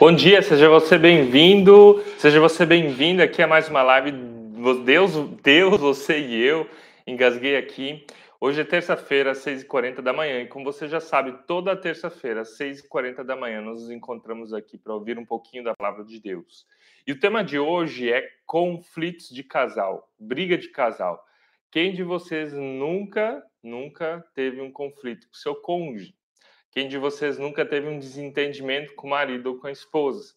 Bom 0.00 0.14
dia, 0.14 0.40
seja 0.40 0.66
você 0.66 0.96
bem-vindo, 0.96 2.02
seja 2.16 2.40
você 2.40 2.64
bem-vindo 2.64 3.22
aqui 3.22 3.42
a 3.42 3.46
mais 3.46 3.68
uma 3.68 3.82
live. 3.82 4.12
Deus, 4.82 5.12
Deus, 5.42 5.78
você 5.78 6.18
e 6.18 6.42
eu, 6.42 6.66
engasguei 7.06 7.54
aqui. 7.54 8.06
Hoje 8.40 8.62
é 8.62 8.64
terça-feira, 8.64 9.32
às 9.32 9.44
6h40 9.44 10.00
da 10.00 10.14
manhã, 10.14 10.40
e 10.40 10.46
como 10.46 10.64
você 10.64 10.88
já 10.88 11.00
sabe, 11.00 11.46
toda 11.46 11.76
terça-feira, 11.76 12.40
às 12.40 12.56
6h40 12.56 13.22
da 13.22 13.36
manhã, 13.36 13.60
nós 13.60 13.82
nos 13.82 13.90
encontramos 13.90 14.54
aqui 14.54 14.78
para 14.78 14.94
ouvir 14.94 15.18
um 15.18 15.26
pouquinho 15.26 15.64
da 15.64 15.74
palavra 15.74 16.02
de 16.02 16.18
Deus. 16.18 16.66
E 17.06 17.12
o 17.12 17.20
tema 17.20 17.44
de 17.44 17.58
hoje 17.58 18.10
é 18.10 18.26
conflitos 18.46 19.28
de 19.28 19.42
casal, 19.42 20.10
briga 20.18 20.56
de 20.56 20.68
casal. 20.68 21.22
Quem 21.70 21.92
de 21.92 22.02
vocês 22.02 22.54
nunca, 22.54 23.44
nunca 23.62 24.24
teve 24.34 24.62
um 24.62 24.72
conflito 24.72 25.26
com 25.28 25.34
seu 25.34 25.54
cônjuge? 25.56 26.14
Quem 26.70 26.86
de 26.86 26.96
vocês 26.98 27.36
nunca 27.36 27.66
teve 27.66 27.88
um 27.88 27.98
desentendimento 27.98 28.94
com 28.94 29.08
o 29.08 29.10
marido 29.10 29.48
ou 29.48 29.58
com 29.58 29.66
a 29.66 29.72
esposa? 29.72 30.34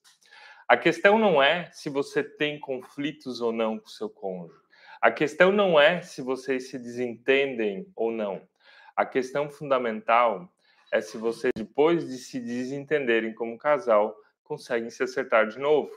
A 0.67 0.76
questão 0.76 1.20
não 1.20 1.41
é 1.44 1.70
se 1.71 1.90
você 1.90 2.23
tem 2.23 2.59
conflitos 2.59 3.40
ou 3.40 3.52
não 3.52 3.77
com 3.77 3.88
seu 3.88 4.09
cônjuge. 4.09 4.59
A 4.99 5.12
questão 5.12 5.52
não 5.52 5.80
é 5.80 6.02
se 6.02 6.21
vocês 6.21 6.70
se 6.70 6.80
desentendem 6.80 7.85
ou 7.95 8.12
não. 8.12 8.41
A 8.95 9.05
questão 9.05 9.48
fundamental 9.48 10.52
é 10.91 11.02
se 11.02 11.17
vocês, 11.17 11.52
depois 11.55 12.07
de 12.07 12.17
se 12.17 12.40
desentenderem 12.40 13.34
como 13.34 13.57
casal, 13.57 14.15
conseguem 14.43 14.90
se 14.90 15.04
acertar 15.04 15.48
de 15.48 15.59
novo. 15.59 15.91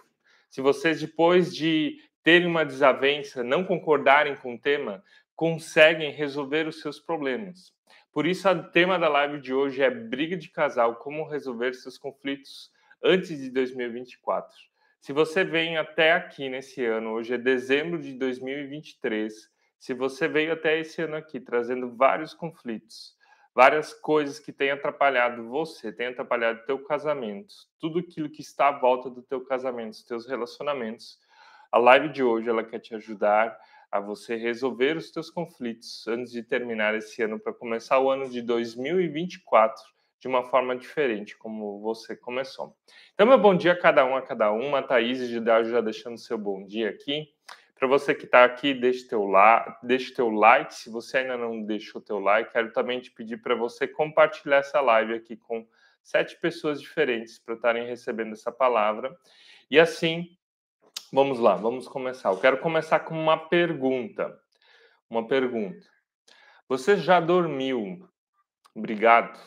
Se 0.50 0.60
vocês, 0.60 1.00
depois 1.00 1.54
de 1.54 1.98
terem 2.22 2.46
uma 2.46 2.64
desavença, 2.64 3.42
não 3.44 3.64
concordarem 3.64 4.36
com 4.36 4.54
o 4.54 4.58
tema, 4.58 5.02
conseguem 5.36 6.10
resolver 6.10 6.66
os 6.66 6.80
seus 6.80 6.98
problemas. 6.98 7.72
Por 8.10 8.26
isso, 8.26 8.48
o 8.48 8.62
tema 8.70 8.98
da 8.98 9.08
live 9.08 9.38
de 9.38 9.52
hoje 9.52 9.82
é 9.82 9.90
briga 9.90 10.36
de 10.36 10.48
casal, 10.48 10.96
como 10.96 11.28
resolver 11.28 11.74
seus 11.74 11.98
conflitos 11.98 12.72
antes 13.04 13.38
de 13.38 13.50
2024. 13.50 14.56
Se 14.98 15.12
você 15.12 15.44
vem 15.44 15.76
até 15.76 16.12
aqui 16.12 16.48
nesse 16.48 16.84
ano, 16.84 17.10
hoje 17.10 17.34
é 17.34 17.38
dezembro 17.38 18.00
de 18.00 18.14
2023, 18.14 19.32
se 19.78 19.92
você 19.92 20.26
veio 20.26 20.54
até 20.54 20.80
esse 20.80 21.02
ano 21.02 21.16
aqui 21.16 21.38
trazendo 21.38 21.94
vários 21.94 22.32
conflitos, 22.32 23.14
várias 23.54 23.92
coisas 23.92 24.38
que 24.38 24.52
têm 24.52 24.70
atrapalhado 24.70 25.48
você, 25.48 25.92
têm 25.92 26.08
atrapalhado 26.08 26.64
teu 26.64 26.82
casamento, 26.82 27.54
tudo 27.78 27.98
aquilo 27.98 28.30
que 28.30 28.40
está 28.40 28.68
à 28.68 28.78
volta 28.78 29.10
do 29.10 29.22
teu 29.22 29.44
casamento, 29.44 29.92
os 29.92 30.02
teus 30.02 30.26
relacionamentos, 30.26 31.18
a 31.70 31.78
live 31.78 32.08
de 32.08 32.22
hoje 32.22 32.48
ela 32.48 32.64
quer 32.64 32.78
te 32.78 32.94
ajudar 32.94 33.56
a 33.90 34.00
você 34.00 34.36
resolver 34.36 34.96
os 34.96 35.10
teus 35.10 35.30
conflitos 35.30 36.06
antes 36.08 36.32
de 36.32 36.42
terminar 36.42 36.94
esse 36.94 37.22
ano 37.22 37.38
para 37.38 37.52
começar 37.52 37.98
o 37.98 38.10
ano 38.10 38.28
de 38.28 38.42
2024 38.42 39.82
de 40.18 40.28
uma 40.28 40.42
forma 40.42 40.76
diferente, 40.76 41.36
como 41.36 41.80
você 41.80 42.16
começou. 42.16 42.76
Então, 43.14 43.26
meu 43.26 43.38
bom 43.38 43.54
dia 43.54 43.72
a 43.72 43.78
cada 43.78 44.04
um, 44.04 44.16
a 44.16 44.22
cada 44.22 44.50
uma. 44.50 44.82
Thaís 44.82 45.28
já, 45.28 45.62
já 45.62 45.80
deixando 45.80 46.18
seu 46.18 46.38
bom 46.38 46.64
dia 46.64 46.90
aqui. 46.90 47.28
Para 47.78 47.86
você 47.86 48.14
que 48.14 48.24
está 48.24 48.44
aqui, 48.44 48.72
deixe 48.72 49.06
teu, 49.06 49.24
la 49.24 49.78
deixe 49.82 50.12
teu 50.14 50.30
like. 50.30 50.74
Se 50.74 50.90
você 50.90 51.18
ainda 51.18 51.36
não 51.36 51.62
deixou 51.62 52.00
teu 52.00 52.18
like, 52.18 52.50
quero 52.50 52.72
também 52.72 53.00
te 53.00 53.10
pedir 53.10 53.36
para 53.36 53.54
você 53.54 53.86
compartilhar 53.86 54.58
essa 54.58 54.80
live 54.80 55.14
aqui 55.14 55.36
com 55.36 55.66
sete 56.02 56.38
pessoas 56.40 56.80
diferentes 56.80 57.38
para 57.38 57.54
estarem 57.54 57.86
recebendo 57.86 58.32
essa 58.32 58.50
palavra. 58.50 59.14
E 59.70 59.78
assim 59.78 60.35
Vamos 61.12 61.38
lá, 61.38 61.54
vamos 61.54 61.86
começar. 61.86 62.30
Eu 62.30 62.40
quero 62.40 62.58
começar 62.58 62.98
com 63.00 63.14
uma 63.14 63.48
pergunta. 63.48 64.36
Uma 65.08 65.24
pergunta. 65.28 65.86
Você 66.68 66.96
já 66.96 67.20
dormiu 67.20 68.08
brigado? 68.74 69.38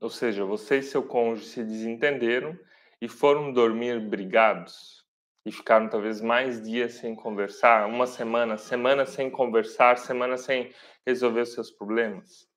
Ou 0.00 0.10
seja, 0.10 0.44
você 0.44 0.78
e 0.78 0.82
seu 0.82 1.04
cônjuge 1.04 1.46
se 1.46 1.62
desentenderam 1.62 2.58
e 3.00 3.06
foram 3.06 3.52
dormir 3.52 4.00
brigados? 4.00 5.06
E 5.46 5.52
ficaram 5.52 5.88
talvez 5.88 6.20
mais 6.20 6.60
dias 6.60 6.94
sem 6.94 7.14
conversar, 7.14 7.86
uma 7.86 8.06
semana, 8.06 8.58
semana 8.58 9.06
sem 9.06 9.30
conversar, 9.30 9.96
semana 9.96 10.36
sem 10.36 10.74
resolver 11.06 11.42
os 11.42 11.52
seus 11.52 11.70
problemas? 11.70 12.48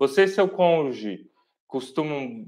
Você 0.00 0.24
e 0.24 0.28
seu 0.28 0.48
cônjuge 0.48 1.30
costumam 1.68 2.44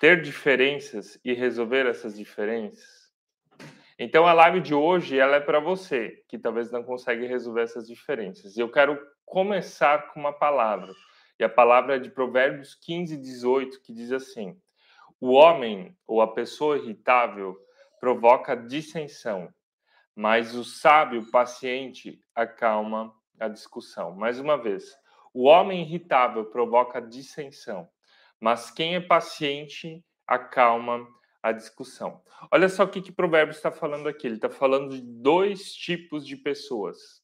ter 0.00 0.22
diferenças 0.22 1.20
e 1.24 1.32
resolver 1.32 1.86
essas 1.86 2.16
diferenças? 2.16 3.05
Então 3.98 4.26
a 4.26 4.32
live 4.34 4.60
de 4.60 4.74
hoje 4.74 5.18
ela 5.18 5.36
é 5.36 5.40
para 5.40 5.58
você 5.58 6.22
que 6.28 6.38
talvez 6.38 6.70
não 6.70 6.84
consegue 6.84 7.26
resolver 7.26 7.62
essas 7.62 7.86
diferenças. 7.86 8.54
E 8.56 8.60
eu 8.60 8.70
quero 8.70 9.00
começar 9.24 10.12
com 10.12 10.20
uma 10.20 10.34
palavra. 10.34 10.92
E 11.38 11.44
a 11.44 11.48
palavra 11.48 11.96
é 11.96 11.98
de 11.98 12.10
Provérbios 12.10 12.74
15, 12.74 13.16
18, 13.16 13.80
que 13.82 13.94
diz 13.94 14.12
assim: 14.12 14.54
O 15.18 15.32
homem 15.32 15.96
ou 16.06 16.20
a 16.20 16.32
pessoa 16.32 16.76
irritável 16.76 17.56
provoca 17.98 18.54
dissensão, 18.54 19.48
mas 20.14 20.54
o 20.54 20.62
sábio 20.62 21.30
paciente 21.30 22.20
acalma 22.34 23.14
a 23.40 23.48
discussão. 23.48 24.14
Mais 24.14 24.38
uma 24.38 24.58
vez, 24.58 24.94
o 25.32 25.44
homem 25.44 25.82
irritável 25.82 26.44
provoca 26.46 27.00
dissensão, 27.00 27.88
mas 28.38 28.70
quem 28.70 28.94
é 28.94 29.00
paciente 29.00 30.04
acalma 30.26 31.06
a 31.42 31.52
discussão. 31.52 32.20
Olha 32.50 32.68
só 32.68 32.84
o 32.84 32.88
que, 32.88 33.00
que 33.00 33.12
Provérbios 33.12 33.56
está 33.56 33.70
falando 33.70 34.08
aqui. 34.08 34.26
Ele 34.26 34.36
está 34.36 34.50
falando 34.50 34.90
de 34.90 35.00
dois 35.00 35.72
tipos 35.74 36.26
de 36.26 36.36
pessoas: 36.36 37.22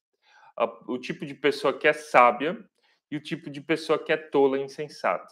o 0.86 0.98
tipo 0.98 1.26
de 1.26 1.34
pessoa 1.34 1.76
que 1.76 1.88
é 1.88 1.92
sábia 1.92 2.58
e 3.10 3.16
o 3.16 3.20
tipo 3.20 3.50
de 3.50 3.60
pessoa 3.60 3.98
que 3.98 4.12
é 4.12 4.16
tola 4.16 4.58
e 4.58 4.62
insensata. 4.62 5.26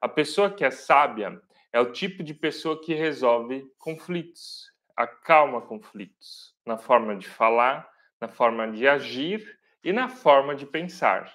A 0.00 0.08
pessoa 0.08 0.50
que 0.50 0.64
é 0.64 0.70
sábia 0.70 1.40
é 1.72 1.80
o 1.80 1.92
tipo 1.92 2.22
de 2.22 2.34
pessoa 2.34 2.80
que 2.80 2.94
resolve 2.94 3.70
conflitos, 3.78 4.72
acalma 4.96 5.60
conflitos, 5.60 6.56
na 6.66 6.76
forma 6.76 7.14
de 7.16 7.28
falar, 7.28 7.88
na 8.20 8.28
forma 8.28 8.70
de 8.70 8.88
agir 8.88 9.58
e 9.84 9.92
na 9.92 10.08
forma 10.08 10.54
de 10.54 10.66
pensar. 10.66 11.32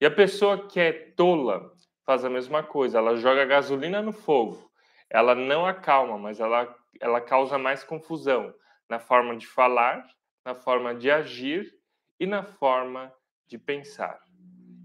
E 0.00 0.04
a 0.04 0.10
pessoa 0.10 0.66
que 0.66 0.80
é 0.80 0.92
tola 0.92 1.72
faz 2.04 2.24
a 2.24 2.30
mesma 2.30 2.62
coisa, 2.62 2.98
ela 2.98 3.16
joga 3.16 3.44
gasolina 3.44 4.02
no 4.02 4.12
fogo 4.12 4.71
ela 5.12 5.34
não 5.34 5.66
acalma, 5.66 6.16
mas 6.16 6.40
ela, 6.40 6.74
ela 6.98 7.20
causa 7.20 7.58
mais 7.58 7.84
confusão 7.84 8.54
na 8.88 8.98
forma 8.98 9.36
de 9.36 9.46
falar, 9.46 10.08
na 10.42 10.54
forma 10.54 10.94
de 10.94 11.10
agir 11.10 11.70
e 12.18 12.26
na 12.26 12.42
forma 12.42 13.12
de 13.46 13.58
pensar. 13.58 14.18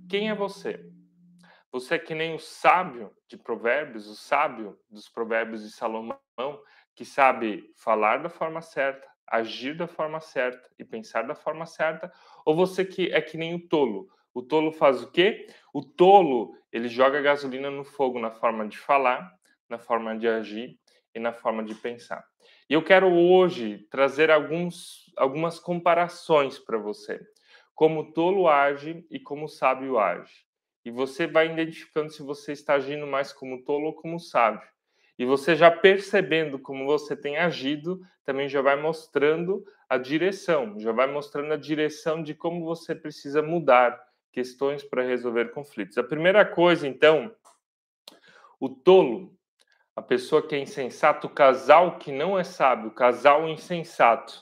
Quem 0.09 0.29
é 0.29 0.35
você? 0.35 0.85
Você 1.71 1.95
é 1.95 1.99
que 1.99 2.13
nem 2.13 2.35
o 2.35 2.39
sábio 2.39 3.15
de 3.25 3.37
Provérbios, 3.37 4.05
o 4.07 4.15
sábio 4.15 4.77
dos 4.89 5.07
Provérbios 5.07 5.63
de 5.63 5.71
Salomão, 5.71 6.19
que 6.93 7.05
sabe 7.05 7.71
falar 7.77 8.17
da 8.17 8.29
forma 8.29 8.61
certa, 8.61 9.07
agir 9.25 9.77
da 9.77 9.87
forma 9.87 10.19
certa 10.19 10.69
e 10.77 10.83
pensar 10.83 11.21
da 11.21 11.35
forma 11.35 11.65
certa, 11.65 12.11
ou 12.45 12.53
você 12.53 12.83
que 12.83 13.13
é 13.13 13.21
que 13.21 13.37
nem 13.37 13.55
o 13.55 13.65
tolo? 13.65 14.09
O 14.33 14.41
tolo 14.41 14.73
faz 14.73 15.01
o 15.01 15.09
quê? 15.09 15.47
O 15.73 15.81
tolo, 15.81 16.53
ele 16.69 16.89
joga 16.89 17.21
gasolina 17.21 17.71
no 17.71 17.85
fogo 17.85 18.19
na 18.19 18.29
forma 18.29 18.67
de 18.67 18.77
falar, 18.77 19.36
na 19.69 19.77
forma 19.77 20.17
de 20.17 20.27
agir 20.27 20.79
e 21.13 21.19
na 21.19 21.33
forma 21.33 21.63
de 21.63 21.75
pensar. 21.75 22.23
E 22.69 22.73
eu 22.73 22.83
quero 22.83 23.11
hoje 23.11 23.87
trazer 23.89 24.29
alguns, 24.29 25.11
algumas 25.17 25.59
comparações 25.59 26.59
para 26.59 26.77
você. 26.77 27.19
Como 27.73 28.11
tolo 28.11 28.47
age 28.47 29.05
e 29.09 29.19
como 29.19 29.47
sábio 29.47 29.99
age. 29.99 30.45
E 30.83 30.91
você 30.91 31.27
vai 31.27 31.51
identificando 31.51 32.11
se 32.11 32.21
você 32.23 32.51
está 32.51 32.75
agindo 32.75 33.05
mais 33.05 33.33
como 33.33 33.63
tolo 33.63 33.87
ou 33.87 33.93
como 33.93 34.19
sábio. 34.19 34.67
E 35.17 35.25
você 35.25 35.55
já 35.55 35.71
percebendo 35.71 36.59
como 36.59 36.85
você 36.85 37.15
tem 37.15 37.37
agido, 37.37 37.99
também 38.23 38.47
já 38.47 38.61
vai 38.61 38.79
mostrando 38.79 39.65
a 39.89 39.97
direção, 39.97 40.79
já 40.79 40.91
vai 40.91 41.07
mostrando 41.07 41.53
a 41.53 41.57
direção 41.57 42.21
de 42.21 42.33
como 42.35 42.63
você 42.65 42.93
precisa 42.93 43.41
mudar 43.41 43.99
questões 44.31 44.83
para 44.83 45.03
resolver 45.03 45.51
conflitos. 45.51 45.97
A 45.97 46.03
primeira 46.03 46.45
coisa, 46.45 46.87
então, 46.87 47.33
o 48.59 48.69
tolo, 48.69 49.36
a 49.97 50.01
pessoa 50.03 50.47
que 50.47 50.53
é 50.53 50.59
insensato, 50.59 51.25
o 51.25 51.29
casal 51.31 51.97
que 51.97 52.11
não 52.11 52.37
é 52.37 52.43
sábio, 52.43 52.89
o 52.89 52.93
casal 52.93 53.49
insensato, 53.49 54.39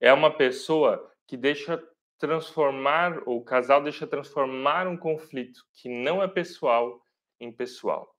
é 0.00 0.10
uma 0.10 0.34
pessoa 0.34 1.12
que 1.26 1.36
deixa 1.36 1.78
transformar, 2.18 3.20
ou 3.26 3.36
o 3.36 3.44
casal 3.44 3.82
deixa 3.82 4.06
transformar 4.06 4.88
um 4.88 4.96
conflito 4.96 5.60
que 5.74 5.90
não 5.90 6.22
é 6.22 6.26
pessoal 6.26 7.02
em 7.38 7.52
pessoal. 7.52 8.16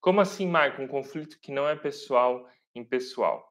Como 0.00 0.22
assim, 0.22 0.46
Michael? 0.46 0.80
Um 0.80 0.88
conflito 0.88 1.38
que 1.42 1.52
não 1.52 1.68
é 1.68 1.76
pessoal 1.76 2.48
em 2.74 2.82
pessoal. 2.82 3.46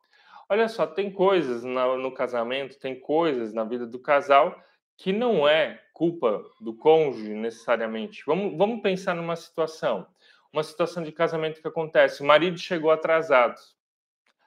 Olha 0.49 0.67
só, 0.67 0.87
tem 0.87 1.11
coisas 1.11 1.63
no, 1.63 1.97
no 1.99 2.11
casamento, 2.11 2.79
tem 2.79 2.99
coisas 2.99 3.53
na 3.53 3.65
vida 3.65 3.85
do 3.85 3.99
casal 3.99 4.59
que 4.97 5.13
não 5.13 5.47
é 5.47 5.79
culpa 5.93 6.43
do 6.59 6.75
cônjuge 6.75 7.35
necessariamente. 7.35 8.23
Vamos, 8.25 8.57
vamos 8.57 8.81
pensar 8.81 9.13
numa 9.13 9.35
situação 9.35 10.07
uma 10.51 10.63
situação 10.63 11.03
de 11.03 11.11
casamento 11.11 11.61
que 11.61 11.67
acontece. 11.67 12.21
O 12.21 12.25
marido 12.25 12.57
chegou 12.57 12.91
atrasado. 12.91 13.59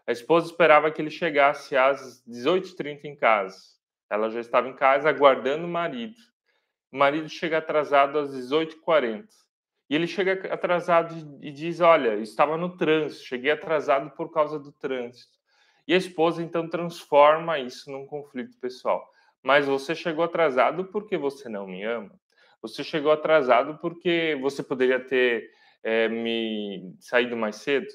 A 0.06 0.12
esposa 0.12 0.47
esperava 0.47 0.91
que 0.91 1.00
ele 1.00 1.11
chegasse 1.11 1.76
às 1.76 2.23
18h30 2.26 3.05
em 3.05 3.17
casa. 3.17 3.56
Ela 4.08 4.29
já 4.29 4.41
estava 4.41 4.69
em 4.69 4.75
casa 4.75 5.08
aguardando 5.08 5.67
o 5.67 5.69
marido. 5.69 6.17
O 6.91 6.97
marido 6.97 7.29
chega 7.29 7.58
atrasado 7.58 8.19
às 8.19 8.31
18h40. 8.35 9.29
E 9.88 9.94
ele 9.94 10.06
chega 10.06 10.52
atrasado 10.52 11.38
e 11.41 11.50
diz: 11.50 11.81
Olha, 11.81 12.14
estava 12.17 12.56
no 12.56 12.76
trânsito, 12.76 13.25
cheguei 13.25 13.50
atrasado 13.50 14.11
por 14.11 14.32
causa 14.32 14.58
do 14.58 14.73
trânsito. 14.73 15.38
E 15.87 15.94
a 15.94 15.97
esposa 15.97 16.43
então 16.43 16.69
transforma 16.69 17.58
isso 17.58 17.91
num 17.91 18.06
conflito 18.06 18.58
pessoal. 18.58 19.08
Mas 19.43 19.67
você 19.67 19.94
chegou 19.94 20.25
atrasado 20.25 20.85
porque 20.87 21.17
você 21.17 21.49
não 21.49 21.67
me 21.67 21.82
ama. 21.85 22.12
Você 22.62 22.85
chegou 22.85 23.11
atrasado 23.11 23.79
porque 23.79 24.38
você 24.41 24.62
poderia 24.62 25.00
ter 25.00 25.50
é, 25.82 26.08
me 26.08 26.94
saído 26.98 27.36
mais 27.36 27.56
cedo. 27.56 27.86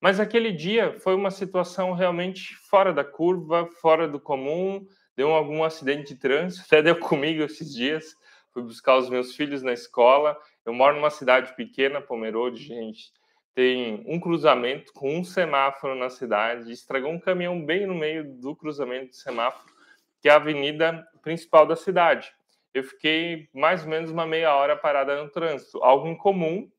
Mas 0.00 0.18
aquele 0.18 0.52
dia 0.52 0.98
foi 1.00 1.14
uma 1.14 1.30
situação 1.30 1.92
realmente 1.92 2.54
fora 2.68 2.92
da 2.92 3.04
curva, 3.04 3.68
fora 3.80 4.08
do 4.08 4.18
comum. 4.18 4.86
Deu 5.16 5.30
algum 5.32 5.62
acidente 5.62 6.14
de 6.14 6.20
trânsito, 6.20 6.64
até 6.66 6.82
deu 6.82 6.98
comigo 6.98 7.42
esses 7.42 7.74
dias. 7.74 8.14
Fui 8.52 8.62
buscar 8.62 8.96
os 8.96 9.10
meus 9.10 9.34
filhos 9.34 9.62
na 9.62 9.72
escola. 9.72 10.36
Eu 10.64 10.72
moro 10.72 10.96
numa 10.96 11.10
cidade 11.10 11.54
pequena, 11.54 12.00
Pomerode, 12.00 12.62
gente 12.62 13.12
tem 13.54 14.02
um 14.06 14.18
cruzamento 14.20 14.92
com 14.92 15.18
um 15.18 15.24
semáforo 15.24 15.94
na 15.94 16.08
cidade, 16.08 16.72
estragou 16.72 17.10
um 17.10 17.20
caminhão 17.20 17.64
bem 17.64 17.86
no 17.86 17.94
meio 17.94 18.24
do 18.24 18.54
cruzamento 18.54 19.10
do 19.10 19.16
semáforo, 19.16 19.72
que 20.20 20.28
é 20.28 20.32
a 20.32 20.36
avenida 20.36 21.06
principal 21.22 21.66
da 21.66 21.76
cidade. 21.76 22.32
Eu 22.72 22.84
fiquei 22.84 23.48
mais 23.52 23.82
ou 23.82 23.88
menos 23.88 24.10
uma 24.10 24.26
meia 24.26 24.54
hora 24.54 24.76
parada 24.76 25.22
no 25.22 25.28
trânsito, 25.28 25.82
algo 25.82 26.08
incomum 26.08 26.70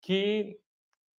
que, 0.00 0.58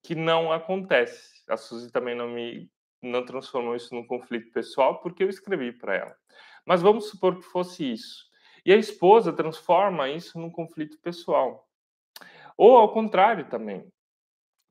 que 0.02 0.14
não 0.14 0.52
acontece. 0.52 1.42
A 1.48 1.56
Suzy 1.56 1.90
também 1.90 2.14
não 2.14 2.28
me 2.28 2.70
não 3.02 3.24
transformou 3.24 3.76
isso 3.76 3.94
num 3.94 4.06
conflito 4.06 4.50
pessoal 4.52 5.00
porque 5.00 5.22
eu 5.22 5.28
escrevi 5.28 5.70
para 5.70 5.94
ela. 5.94 6.16
Mas 6.64 6.82
vamos 6.82 7.08
supor 7.08 7.36
que 7.36 7.44
fosse 7.44 7.92
isso. 7.92 8.26
E 8.64 8.72
a 8.72 8.76
esposa 8.76 9.32
transforma 9.32 10.08
isso 10.08 10.40
num 10.40 10.50
conflito 10.50 10.98
pessoal. 10.98 11.68
Ou 12.56 12.76
ao 12.76 12.92
contrário 12.92 13.48
também. 13.48 13.86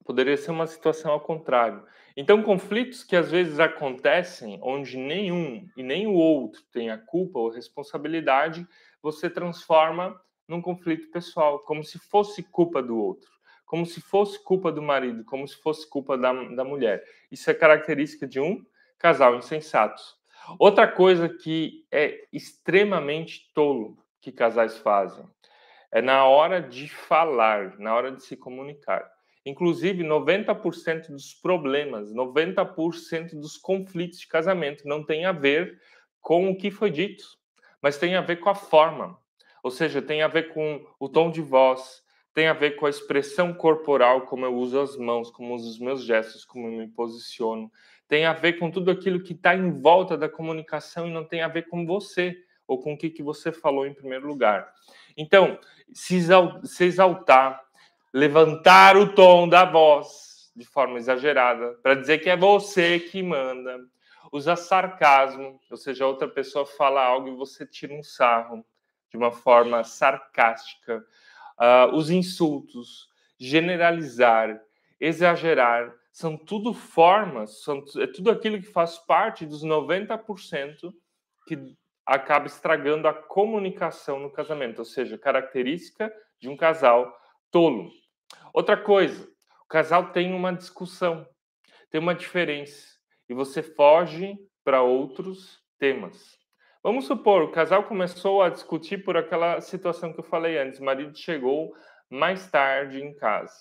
Poderia 0.03 0.35
ser 0.37 0.51
uma 0.51 0.67
situação 0.67 1.11
ao 1.11 1.21
contrário. 1.21 1.85
Então, 2.17 2.43
conflitos 2.43 3.03
que 3.03 3.15
às 3.15 3.31
vezes 3.31 3.59
acontecem 3.59 4.59
onde 4.61 4.97
nenhum 4.97 5.67
e 5.75 5.83
nem 5.83 6.07
o 6.07 6.13
outro 6.13 6.61
tem 6.71 6.89
a 6.89 6.97
culpa 6.97 7.39
ou 7.39 7.49
responsabilidade, 7.49 8.67
você 9.01 9.29
transforma 9.29 10.19
num 10.47 10.61
conflito 10.61 11.09
pessoal, 11.09 11.59
como 11.59 11.83
se 11.83 11.97
fosse 11.97 12.43
culpa 12.43 12.81
do 12.81 12.97
outro, 12.97 13.31
como 13.75 13.85
se 13.85 13.99
fosse 13.99 14.41
culpa 14.41 14.71
do 14.71 14.81
marido, 14.81 15.25
como 15.25 15.45
se 15.45 15.57
fosse 15.57 15.85
culpa 15.89 16.17
da, 16.17 16.31
da 16.31 16.63
mulher. 16.63 17.03
Isso 17.29 17.51
é 17.51 17.53
característica 17.53 18.25
de 18.25 18.39
um 18.39 18.65
casal 18.97 19.35
insensato. 19.35 20.01
Outra 20.57 20.87
coisa 20.87 21.27
que 21.27 21.85
é 21.91 22.25
extremamente 22.31 23.51
tolo 23.53 23.97
que 24.21 24.31
casais 24.31 24.77
fazem 24.77 25.25
é 25.91 26.01
na 26.01 26.23
hora 26.23 26.61
de 26.61 26.87
falar, 26.87 27.77
na 27.77 27.93
hora 27.93 28.13
de 28.13 28.23
se 28.23 28.37
comunicar. 28.37 29.11
Inclusive, 29.45 30.05
90% 30.05 31.09
dos 31.09 31.33
problemas, 31.33 32.13
90% 32.13 33.31
dos 33.37 33.57
conflitos 33.57 34.19
de 34.19 34.27
casamento 34.29 34.87
não 34.87 35.03
tem 35.03 35.25
a 35.25 35.33
ver 35.33 35.81
com 36.21 36.49
o 36.49 36.55
que 36.55 36.71
foi 36.71 36.91
dito, 36.91 37.25
mas 37.81 37.97
tem 37.97 38.15
a 38.15 38.21
ver 38.21 38.37
com 38.37 38.49
a 38.49 38.55
forma. 38.55 39.19
Ou 39.61 39.69
seja, 39.69 40.01
tem 40.01 40.21
a 40.21 40.29
ver 40.29 40.53
com 40.53 40.87
o 40.97 41.09
tom 41.09 41.29
de 41.29 41.41
voz, 41.41 42.04
tem 42.35 42.47
a 42.47 42.53
ver 42.53 42.75
com 42.75 42.85
a 42.85 42.89
expressão 42.89 43.53
corporal, 43.53 44.23
como 44.23 44.45
eu 44.45 44.53
uso 44.53 44.77
as 44.77 44.97
mãos, 44.97 45.31
como 45.31 45.55
uso 45.55 45.69
os 45.69 45.79
meus 45.79 46.03
gestos, 46.03 46.43
como 46.43 46.67
eu 46.67 46.71
me 46.79 46.87
posiciono. 46.89 47.71
Tem 48.09 48.25
a 48.25 48.33
ver 48.33 48.59
com 48.59 48.69
tudo 48.69 48.91
aquilo 48.91 49.23
que 49.23 49.31
está 49.31 49.55
em 49.55 49.71
volta 49.71 50.17
da 50.17 50.27
comunicação 50.27 51.07
e 51.07 51.13
não 51.13 51.23
tem 51.23 51.41
a 51.41 51.47
ver 51.47 51.69
com 51.69 51.85
você 51.85 52.37
ou 52.67 52.77
com 52.77 52.93
o 52.93 52.97
que, 52.97 53.09
que 53.09 53.23
você 53.23 53.53
falou 53.53 53.87
em 53.87 53.93
primeiro 53.93 54.27
lugar. 54.27 54.69
Então, 55.15 55.57
se 55.93 56.17
exaltar, 56.83 57.63
levantar 58.13 58.97
o 58.97 59.15
tom 59.15 59.47
da 59.47 59.63
voz 59.63 60.51
de 60.53 60.65
forma 60.65 60.97
exagerada 60.97 61.79
para 61.81 61.95
dizer 61.95 62.17
que 62.17 62.29
é 62.29 62.35
você 62.35 62.99
que 62.99 63.23
manda, 63.23 63.79
usar 64.29 64.57
sarcasmo, 64.57 65.57
ou 65.71 65.77
seja, 65.77 66.05
outra 66.05 66.27
pessoa 66.27 66.65
fala 66.65 67.01
algo 67.01 67.29
e 67.29 67.35
você 67.35 67.65
tira 67.65 67.93
um 67.93 68.03
sarro 68.03 68.65
de 69.09 69.15
uma 69.15 69.31
forma 69.31 69.85
sarcástica, 69.85 71.01
uh, 71.59 71.95
os 71.95 72.09
insultos, 72.09 73.07
generalizar, 73.39 74.59
exagerar, 74.99 75.93
são 76.11 76.37
tudo 76.37 76.73
formas, 76.73 77.61
são, 77.61 77.83
é 77.97 78.07
tudo 78.07 78.31
aquilo 78.31 78.59
que 78.59 78.67
faz 78.67 78.97
parte 78.97 79.45
dos 79.45 79.63
90% 79.63 80.93
que 81.45 81.75
acaba 82.05 82.45
estragando 82.45 83.07
a 83.07 83.13
comunicação 83.13 84.19
no 84.19 84.31
casamento, 84.31 84.79
ou 84.79 84.85
seja, 84.85 85.17
característica 85.17 86.13
de 86.39 86.47
um 86.47 86.55
casal 86.55 87.13
tolo. 87.51 87.91
Outra 88.53 88.77
coisa, 88.77 89.27
o 89.63 89.67
casal 89.67 90.11
tem 90.11 90.33
uma 90.33 90.53
discussão, 90.53 91.27
tem 91.89 91.99
uma 91.99 92.15
diferença, 92.15 92.95
e 93.27 93.33
você 93.33 93.61
foge 93.61 94.37
para 94.63 94.81
outros 94.81 95.61
temas. 95.77 96.37
Vamos 96.85 97.07
supor, 97.07 97.41
o 97.41 97.51
casal 97.51 97.85
começou 97.85 98.43
a 98.43 98.49
discutir 98.49 99.03
por 99.03 99.17
aquela 99.17 99.59
situação 99.59 100.13
que 100.13 100.19
eu 100.19 100.23
falei 100.23 100.59
antes. 100.59 100.79
O 100.79 100.83
marido 100.85 101.17
chegou 101.17 101.73
mais 102.11 102.47
tarde 102.51 103.01
em 103.01 103.11
casa, 103.15 103.57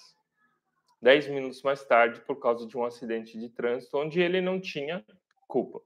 dez 1.01 1.27
minutos 1.27 1.63
mais 1.63 1.83
tarde, 1.83 2.21
por 2.21 2.39
causa 2.39 2.67
de 2.67 2.77
um 2.77 2.85
acidente 2.85 3.39
de 3.39 3.49
trânsito, 3.49 3.97
onde 3.97 4.21
ele 4.21 4.43
não 4.43 4.61
tinha 4.61 5.03
culpa. 5.49 5.81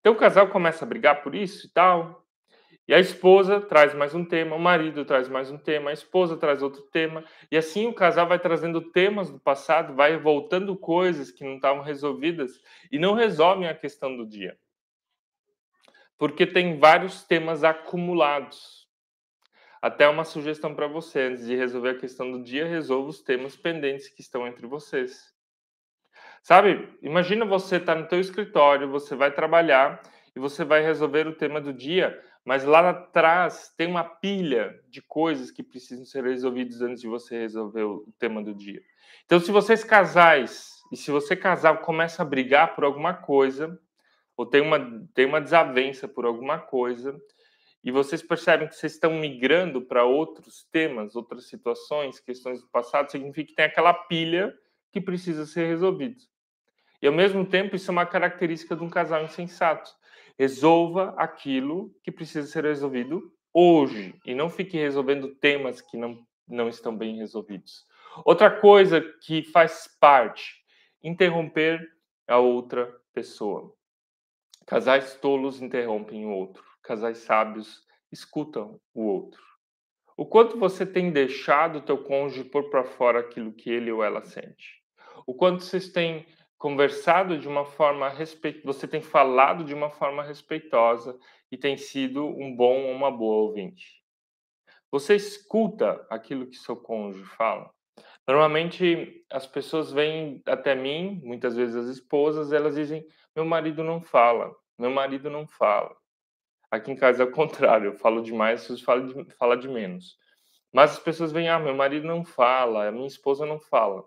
Então 0.00 0.14
o 0.14 0.16
casal 0.16 0.48
começa 0.48 0.84
a 0.84 0.88
brigar 0.88 1.22
por 1.22 1.36
isso 1.36 1.68
e 1.68 1.70
tal. 1.70 2.26
E 2.88 2.92
a 2.92 2.98
esposa 2.98 3.60
traz 3.60 3.94
mais 3.94 4.12
um 4.12 4.24
tema, 4.24 4.56
o 4.56 4.58
marido 4.58 5.04
traz 5.04 5.28
mais 5.28 5.52
um 5.52 5.56
tema, 5.56 5.90
a 5.90 5.92
esposa 5.92 6.36
traz 6.36 6.60
outro 6.60 6.82
tema, 6.90 7.22
e 7.52 7.56
assim 7.56 7.86
o 7.86 7.94
casal 7.94 8.26
vai 8.26 8.40
trazendo 8.40 8.90
temas 8.90 9.30
do 9.30 9.38
passado, 9.38 9.94
vai 9.94 10.18
voltando 10.18 10.76
coisas 10.76 11.30
que 11.30 11.44
não 11.44 11.54
estavam 11.54 11.84
resolvidas 11.84 12.60
e 12.90 12.98
não 12.98 13.14
resolvem 13.14 13.68
a 13.68 13.74
questão 13.76 14.16
do 14.16 14.26
dia. 14.26 14.58
Porque 16.18 16.46
tem 16.46 16.78
vários 16.78 17.24
temas 17.24 17.64
acumulados. 17.64 18.84
Até 19.82 20.08
uma 20.08 20.24
sugestão 20.24 20.74
para 20.74 20.86
você, 20.86 21.20
antes 21.20 21.46
de 21.46 21.54
resolver 21.54 21.90
a 21.90 21.98
questão 21.98 22.30
do 22.32 22.42
dia, 22.42 22.66
resolva 22.66 23.10
os 23.10 23.20
temas 23.22 23.54
pendentes 23.54 24.08
que 24.08 24.22
estão 24.22 24.46
entre 24.46 24.66
vocês. 24.66 25.34
Sabe, 26.42 26.88
imagina 27.02 27.44
você 27.44 27.76
estar 27.76 27.94
tá 27.94 28.00
no 28.00 28.06
teu 28.06 28.20
escritório, 28.20 28.90
você 28.90 29.14
vai 29.14 29.30
trabalhar 29.30 30.00
e 30.36 30.40
você 30.40 30.64
vai 30.64 30.82
resolver 30.82 31.26
o 31.26 31.34
tema 31.34 31.60
do 31.60 31.72
dia, 31.72 32.18
mas 32.44 32.64
lá 32.64 32.90
atrás 32.90 33.72
tem 33.76 33.86
uma 33.86 34.04
pilha 34.04 34.78
de 34.88 35.00
coisas 35.00 35.50
que 35.50 35.62
precisam 35.62 36.04
ser 36.04 36.24
resolvidas 36.24 36.82
antes 36.82 37.00
de 37.00 37.08
você 37.08 37.38
resolver 37.38 37.82
o 37.82 38.06
tema 38.18 38.42
do 38.42 38.54
dia. 38.54 38.82
Então, 39.24 39.40
se 39.40 39.50
vocês 39.50 39.82
casais 39.82 40.68
e 40.92 40.96
se 40.96 41.10
você 41.10 41.34
casal 41.34 41.78
começa 41.78 42.22
a 42.22 42.26
brigar 42.26 42.74
por 42.74 42.84
alguma 42.84 43.14
coisa 43.14 43.80
ou 44.36 44.46
tem 44.46 44.60
uma 44.60 45.06
tem 45.14 45.26
uma 45.26 45.40
desavença 45.40 46.08
por 46.08 46.24
alguma 46.24 46.58
coisa 46.58 47.18
e 47.84 47.90
vocês 47.90 48.22
percebem 48.22 48.66
que 48.66 48.74
vocês 48.74 48.94
estão 48.94 49.12
migrando 49.12 49.82
para 49.82 50.04
outros 50.04 50.66
temas, 50.72 51.14
outras 51.14 51.46
situações, 51.48 52.18
questões 52.18 52.62
do 52.62 52.68
passado, 52.68 53.10
significa 53.10 53.50
que 53.50 53.54
tem 53.54 53.66
aquela 53.66 53.92
pilha 53.92 54.54
que 54.90 55.02
precisa 55.02 55.44
ser 55.44 55.66
resolvida. 55.66 56.16
E 57.02 57.06
ao 57.06 57.12
mesmo 57.12 57.44
tempo, 57.44 57.76
isso 57.76 57.90
é 57.90 57.92
uma 57.92 58.06
característica 58.06 58.74
de 58.74 58.82
um 58.82 58.88
casal 58.88 59.22
insensato. 59.22 59.90
Resolva 60.38 61.14
aquilo 61.18 61.94
que 62.02 62.10
precisa 62.10 62.46
ser 62.46 62.64
resolvido 62.64 63.30
hoje 63.52 64.14
e 64.24 64.34
não 64.34 64.48
fique 64.48 64.78
resolvendo 64.78 65.34
temas 65.34 65.82
que 65.82 65.98
não, 65.98 66.26
não 66.48 66.70
estão 66.70 66.96
bem 66.96 67.18
resolvidos. 67.18 67.84
Outra 68.24 68.50
coisa 68.50 69.02
que 69.20 69.42
faz 69.42 69.86
parte, 70.00 70.54
interromper 71.02 71.86
a 72.26 72.38
outra 72.38 72.90
pessoa. 73.12 73.74
Casais 74.66 75.14
tolos 75.14 75.60
interrompem 75.60 76.24
o 76.24 76.30
outro. 76.30 76.64
Casais 76.82 77.18
sábios 77.18 77.82
escutam 78.10 78.80
o 78.94 79.02
outro. 79.04 79.42
O 80.16 80.24
quanto 80.24 80.58
você 80.58 80.86
tem 80.86 81.10
deixado 81.10 81.76
o 81.76 81.82
teu 81.82 81.98
cônjuge 81.98 82.44
pôr 82.44 82.70
para 82.70 82.84
fora 82.84 83.20
aquilo 83.20 83.52
que 83.52 83.68
ele 83.68 83.90
ou 83.90 84.02
ela 84.02 84.24
sente? 84.24 84.82
O 85.26 85.34
quanto 85.34 85.64
vocês 85.64 85.90
têm 85.90 86.26
conversado 86.56 87.36
de 87.36 87.48
uma 87.48 87.64
forma 87.64 88.08
respeitosa, 88.08 88.64
você 88.64 88.88
tem 88.88 89.02
falado 89.02 89.64
de 89.64 89.74
uma 89.74 89.90
forma 89.90 90.22
respeitosa 90.22 91.18
e 91.50 91.58
tem 91.58 91.76
sido 91.76 92.24
um 92.24 92.54
bom 92.54 92.84
ou 92.84 92.92
uma 92.92 93.10
boa 93.10 93.48
ouvinte. 93.48 94.02
Você 94.90 95.16
escuta 95.16 96.06
aquilo 96.08 96.46
que 96.46 96.56
seu 96.56 96.76
cônjuge 96.76 97.24
fala. 97.36 97.70
Normalmente 98.26 99.24
as 99.30 99.46
pessoas 99.46 99.92
vêm 99.92 100.42
até 100.46 100.74
mim, 100.74 101.20
muitas 101.24 101.54
vezes 101.54 101.76
as 101.76 101.88
esposas, 101.88 102.52
elas 102.52 102.74
dizem: 102.74 103.06
"Meu 103.36 103.44
marido 103.44 103.84
não 103.84 104.00
fala, 104.00 104.54
meu 104.78 104.90
marido 104.90 105.28
não 105.30 105.46
fala". 105.46 105.94
Aqui 106.70 106.92
em 106.92 106.96
casa 106.96 107.22
é 107.22 107.26
o 107.26 107.32
contrário, 107.32 107.92
eu 107.92 107.98
falo 107.98 108.22
demais, 108.22 108.62
vocês 108.62 108.80
falam 108.80 109.06
de, 109.06 109.34
fala 109.36 109.56
de 109.56 109.68
menos. 109.68 110.18
Mas 110.72 110.92
as 110.92 110.98
pessoas 110.98 111.32
vêm: 111.32 111.48
"Ah, 111.48 111.58
meu 111.58 111.74
marido 111.74 112.06
não 112.06 112.24
fala, 112.24 112.88
a 112.88 112.92
minha 112.92 113.06
esposa 113.06 113.46
não 113.46 113.60
fala". 113.60 114.04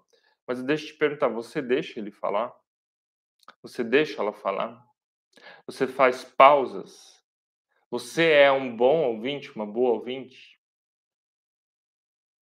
Mas 0.47 0.63
deixa 0.63 0.85
eu 0.85 0.87
te 0.93 0.97
perguntar, 0.97 1.27
você 1.29 1.61
deixa 1.61 1.99
ele 1.99 2.11
falar? 2.11 2.53
Você 3.61 3.83
deixa 3.83 4.21
ela 4.21 4.33
falar? 4.33 4.81
Você 5.65 5.85
faz 5.87 6.23
pausas? 6.23 7.23
Você 7.91 8.31
é 8.31 8.51
um 8.51 8.75
bom 8.75 9.05
ouvinte, 9.05 9.51
uma 9.55 9.65
boa 9.65 9.93
ouvinte? 9.93 10.59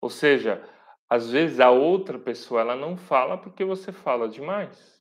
Ou 0.00 0.10
seja, 0.10 0.62
às 1.14 1.30
vezes 1.30 1.60
a 1.60 1.70
outra 1.70 2.18
pessoa 2.18 2.60
ela 2.60 2.74
não 2.74 2.96
fala 2.96 3.38
porque 3.38 3.64
você 3.64 3.92
fala 3.92 4.28
demais. 4.28 5.00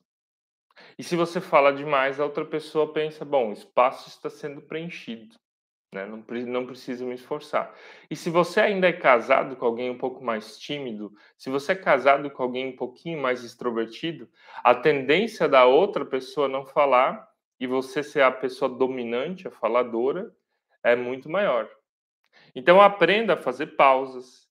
E 0.96 1.02
se 1.02 1.16
você 1.16 1.40
fala 1.40 1.72
demais, 1.72 2.20
a 2.20 2.24
outra 2.24 2.44
pessoa 2.44 2.92
pensa: 2.92 3.24
bom, 3.24 3.50
o 3.50 3.52
espaço 3.52 4.08
está 4.08 4.30
sendo 4.30 4.62
preenchido, 4.62 5.34
né? 5.92 6.06
não, 6.06 6.24
não 6.46 6.66
preciso 6.66 7.04
me 7.04 7.16
esforçar. 7.16 7.74
E 8.08 8.14
se 8.14 8.30
você 8.30 8.60
ainda 8.60 8.88
é 8.88 8.92
casado 8.92 9.56
com 9.56 9.66
alguém 9.66 9.90
um 9.90 9.98
pouco 9.98 10.24
mais 10.24 10.56
tímido, 10.56 11.12
se 11.36 11.50
você 11.50 11.72
é 11.72 11.76
casado 11.76 12.30
com 12.30 12.44
alguém 12.44 12.68
um 12.68 12.76
pouquinho 12.76 13.20
mais 13.20 13.42
extrovertido, 13.42 14.28
a 14.62 14.72
tendência 14.72 15.48
da 15.48 15.64
outra 15.64 16.04
pessoa 16.04 16.46
não 16.46 16.64
falar 16.64 17.28
e 17.58 17.66
você 17.66 18.04
ser 18.04 18.22
a 18.22 18.30
pessoa 18.30 18.68
dominante, 18.68 19.48
a 19.48 19.50
faladora, 19.50 20.32
é 20.80 20.94
muito 20.94 21.28
maior. 21.28 21.68
Então 22.54 22.80
aprenda 22.80 23.34
a 23.34 23.36
fazer 23.36 23.74
pausas, 23.74 24.43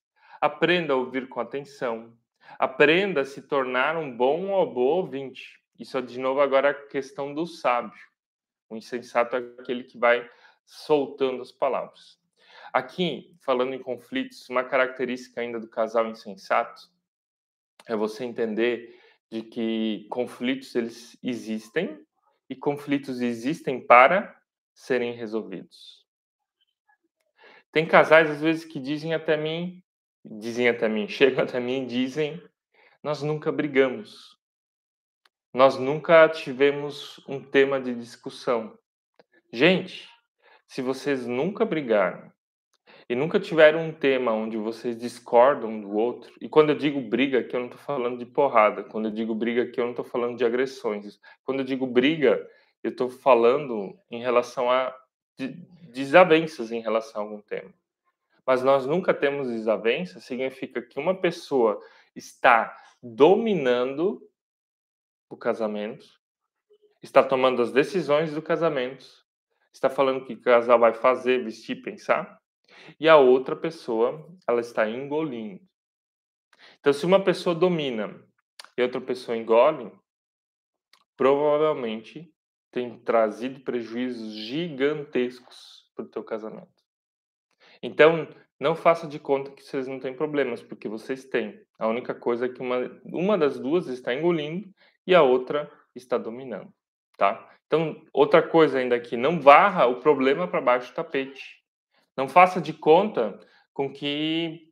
aprenda 0.44 0.92
a 0.92 0.98
ouvir 0.98 1.30
com 1.30 1.40
atenção, 1.40 2.14
aprenda 2.60 3.22
a 3.22 3.26
se 3.26 3.42
tornar 3.44 3.96
um 3.96 4.16
bom 4.16 4.50
ou 4.50 4.74
boa 4.74 4.96
ouvinte. 4.96 5.58
Isso 5.80 5.98
é 5.98 6.02
de 6.02 6.20
novo 6.20 6.42
agora 6.42 6.72
a 6.72 6.74
questão 6.74 7.34
do 7.34 7.48
sábio. 7.48 7.98
O 8.70 8.76
insensato 8.76 9.38
é 9.38 9.40
aquele 9.40 9.86
que 9.86 9.98
vai 9.98 10.30
soltando 10.66 11.42
as 11.42 11.50
palavras. 11.50 12.20
Aqui, 12.74 13.38
falando 13.40 13.74
em 13.74 13.82
conflitos, 13.82 14.50
uma 14.50 14.66
característica 14.66 15.40
ainda 15.40 15.62
do 15.62 15.70
casal 15.70 16.08
insensato 16.08 16.92
é 17.88 17.96
você 17.96 18.26
entender 18.26 19.00
de 19.32 19.44
que 19.44 20.06
conflitos 20.10 20.76
eles 20.76 21.18
existem 21.24 22.06
e 22.50 22.56
conflitos 22.56 23.22
existem 23.22 23.80
para 23.80 24.38
serem 24.74 25.14
resolvidos. 25.14 26.06
Tem 27.72 27.88
casais 27.88 28.30
às 28.30 28.42
vezes 28.42 28.66
que 28.66 28.78
dizem 28.78 29.14
até 29.14 29.38
mim, 29.38 29.83
dizem 30.24 30.70
até 30.70 30.88
mim, 30.88 31.08
chegam 31.10 31.44
até 31.44 31.60
mim 31.60 31.84
e 31.84 31.86
dizem: 31.86 32.42
"Nós 33.04 33.22
nunca 33.22 33.52
brigamos. 33.52 34.38
Nós 35.54 35.78
nunca 35.78 36.28
tivemos 36.30 37.24
um 37.28 37.40
tema 37.40 37.80
de 37.80 37.94
discussão". 37.94 38.78
Gente, 39.52 40.10
se 40.68 40.82
vocês 40.82 41.28
nunca 41.28 41.64
brigaram 41.64 42.32
e 43.08 43.16
nunca 43.16 43.40
tiveram 43.40 43.86
um 43.86 43.94
tema 43.94 44.32
onde 44.32 44.58
vocês 44.58 44.98
discordam 44.98 45.70
um 45.70 45.82
do 45.82 45.92
outro, 45.92 46.34
e 46.42 46.50
quando 46.50 46.70
eu 46.70 46.76
digo 46.76 47.00
briga 47.02 47.40
aqui 47.40 47.56
eu 47.56 47.60
não 47.60 47.68
estou 47.68 47.82
falando 47.82 48.18
de 48.18 48.26
porrada, 48.26 48.84
quando 48.84 49.06
eu 49.06 49.12
digo 49.12 49.36
briga 49.36 49.64
aqui 49.64 49.80
eu 49.80 49.86
não 49.86 49.92
estou 49.92 50.06
falando 50.06 50.38
de 50.38 50.46
agressões, 50.46 51.20
quando 51.44 51.60
eu 51.60 51.66
digo 51.66 51.86
briga 51.86 52.44
eu 52.82 52.92
estou 52.92 53.10
falando 53.10 53.98
em 54.10 54.22
relação 54.22 54.72
a 54.72 54.96
desavenças 55.94 56.72
em 56.72 56.82
relação 56.82 57.22
a 57.22 57.24
algum 57.26 57.42
tema. 57.42 57.74
Mas 58.46 58.64
nós 58.64 58.86
nunca 58.86 59.14
temos 59.14 59.50
desavenças, 59.50 60.24
significa 60.24 60.82
que 60.82 61.00
uma 61.00 61.20
pessoa 61.20 61.80
está 62.16 62.76
dominando 63.02 64.22
o 65.30 65.38
casamento, 65.38 66.06
está 67.02 67.24
tomando 67.24 67.62
as 67.62 67.72
decisões 67.72 68.34
do 68.34 68.42
casamento, 68.42 69.06
está 69.74 69.90
falando 69.90 70.26
que 70.26 70.34
o 70.34 70.42
casal 70.42 70.80
vai 70.80 70.94
fazer, 70.94 71.44
vestir, 71.44 71.82
pensar, 71.82 72.40
e 73.00 73.08
a 73.08 73.18
outra 73.18 73.56
pessoa, 73.56 74.30
ela 74.48 74.62
está 74.62 74.90
engolindo. 74.90 75.62
Então, 76.80 76.94
se 76.94 77.06
uma 77.06 77.24
pessoa 77.24 77.56
domina 77.56 78.24
e 78.78 78.82
outra 78.82 79.02
pessoa 79.02 79.38
engole, 79.38 79.92
provavelmente 81.16 82.34
tem 82.72 82.98
trazido 83.00 83.60
prejuízos 83.62 84.34
gigantescos 84.34 85.92
para 85.96 86.06
o 86.06 86.10
teu 86.10 86.24
casamento. 86.24 86.73
Então, 87.84 88.28
não 88.60 88.76
faça 88.76 89.06
de 89.06 89.20
conta 89.20 89.52
que 89.52 89.62
vocês 89.62 89.88
não 89.88 90.00
têm 90.00 90.14
problemas, 90.14 90.64
porque 90.64 90.88
vocês 90.88 91.26
têm. 91.26 91.62
A 91.78 91.88
única 91.88 92.16
coisa 92.16 92.46
é 92.46 92.50
que 92.50 92.62
uma, 92.62 92.78
uma 93.04 93.38
das 93.38 93.60
duas 93.60 93.88
está 93.88 94.14
engolindo 94.14 94.68
e 95.06 95.14
a 95.14 95.22
outra 95.22 95.70
está 95.94 96.18
dominando, 96.18 96.74
tá? 97.18 97.48
Então, 97.68 98.02
outra 98.14 98.42
coisa 98.42 98.80
ainda 98.80 98.96
aqui, 98.96 99.18
não 99.18 99.40
varra 99.40 99.86
o 99.86 100.00
problema 100.00 100.48
para 100.48 100.62
baixo 100.62 100.92
do 100.92 100.96
tapete. 100.96 101.62
Não 102.16 102.28
faça 102.28 102.62
de 102.62 102.72
conta 102.72 103.38
com 103.74 103.92
que 103.92 104.72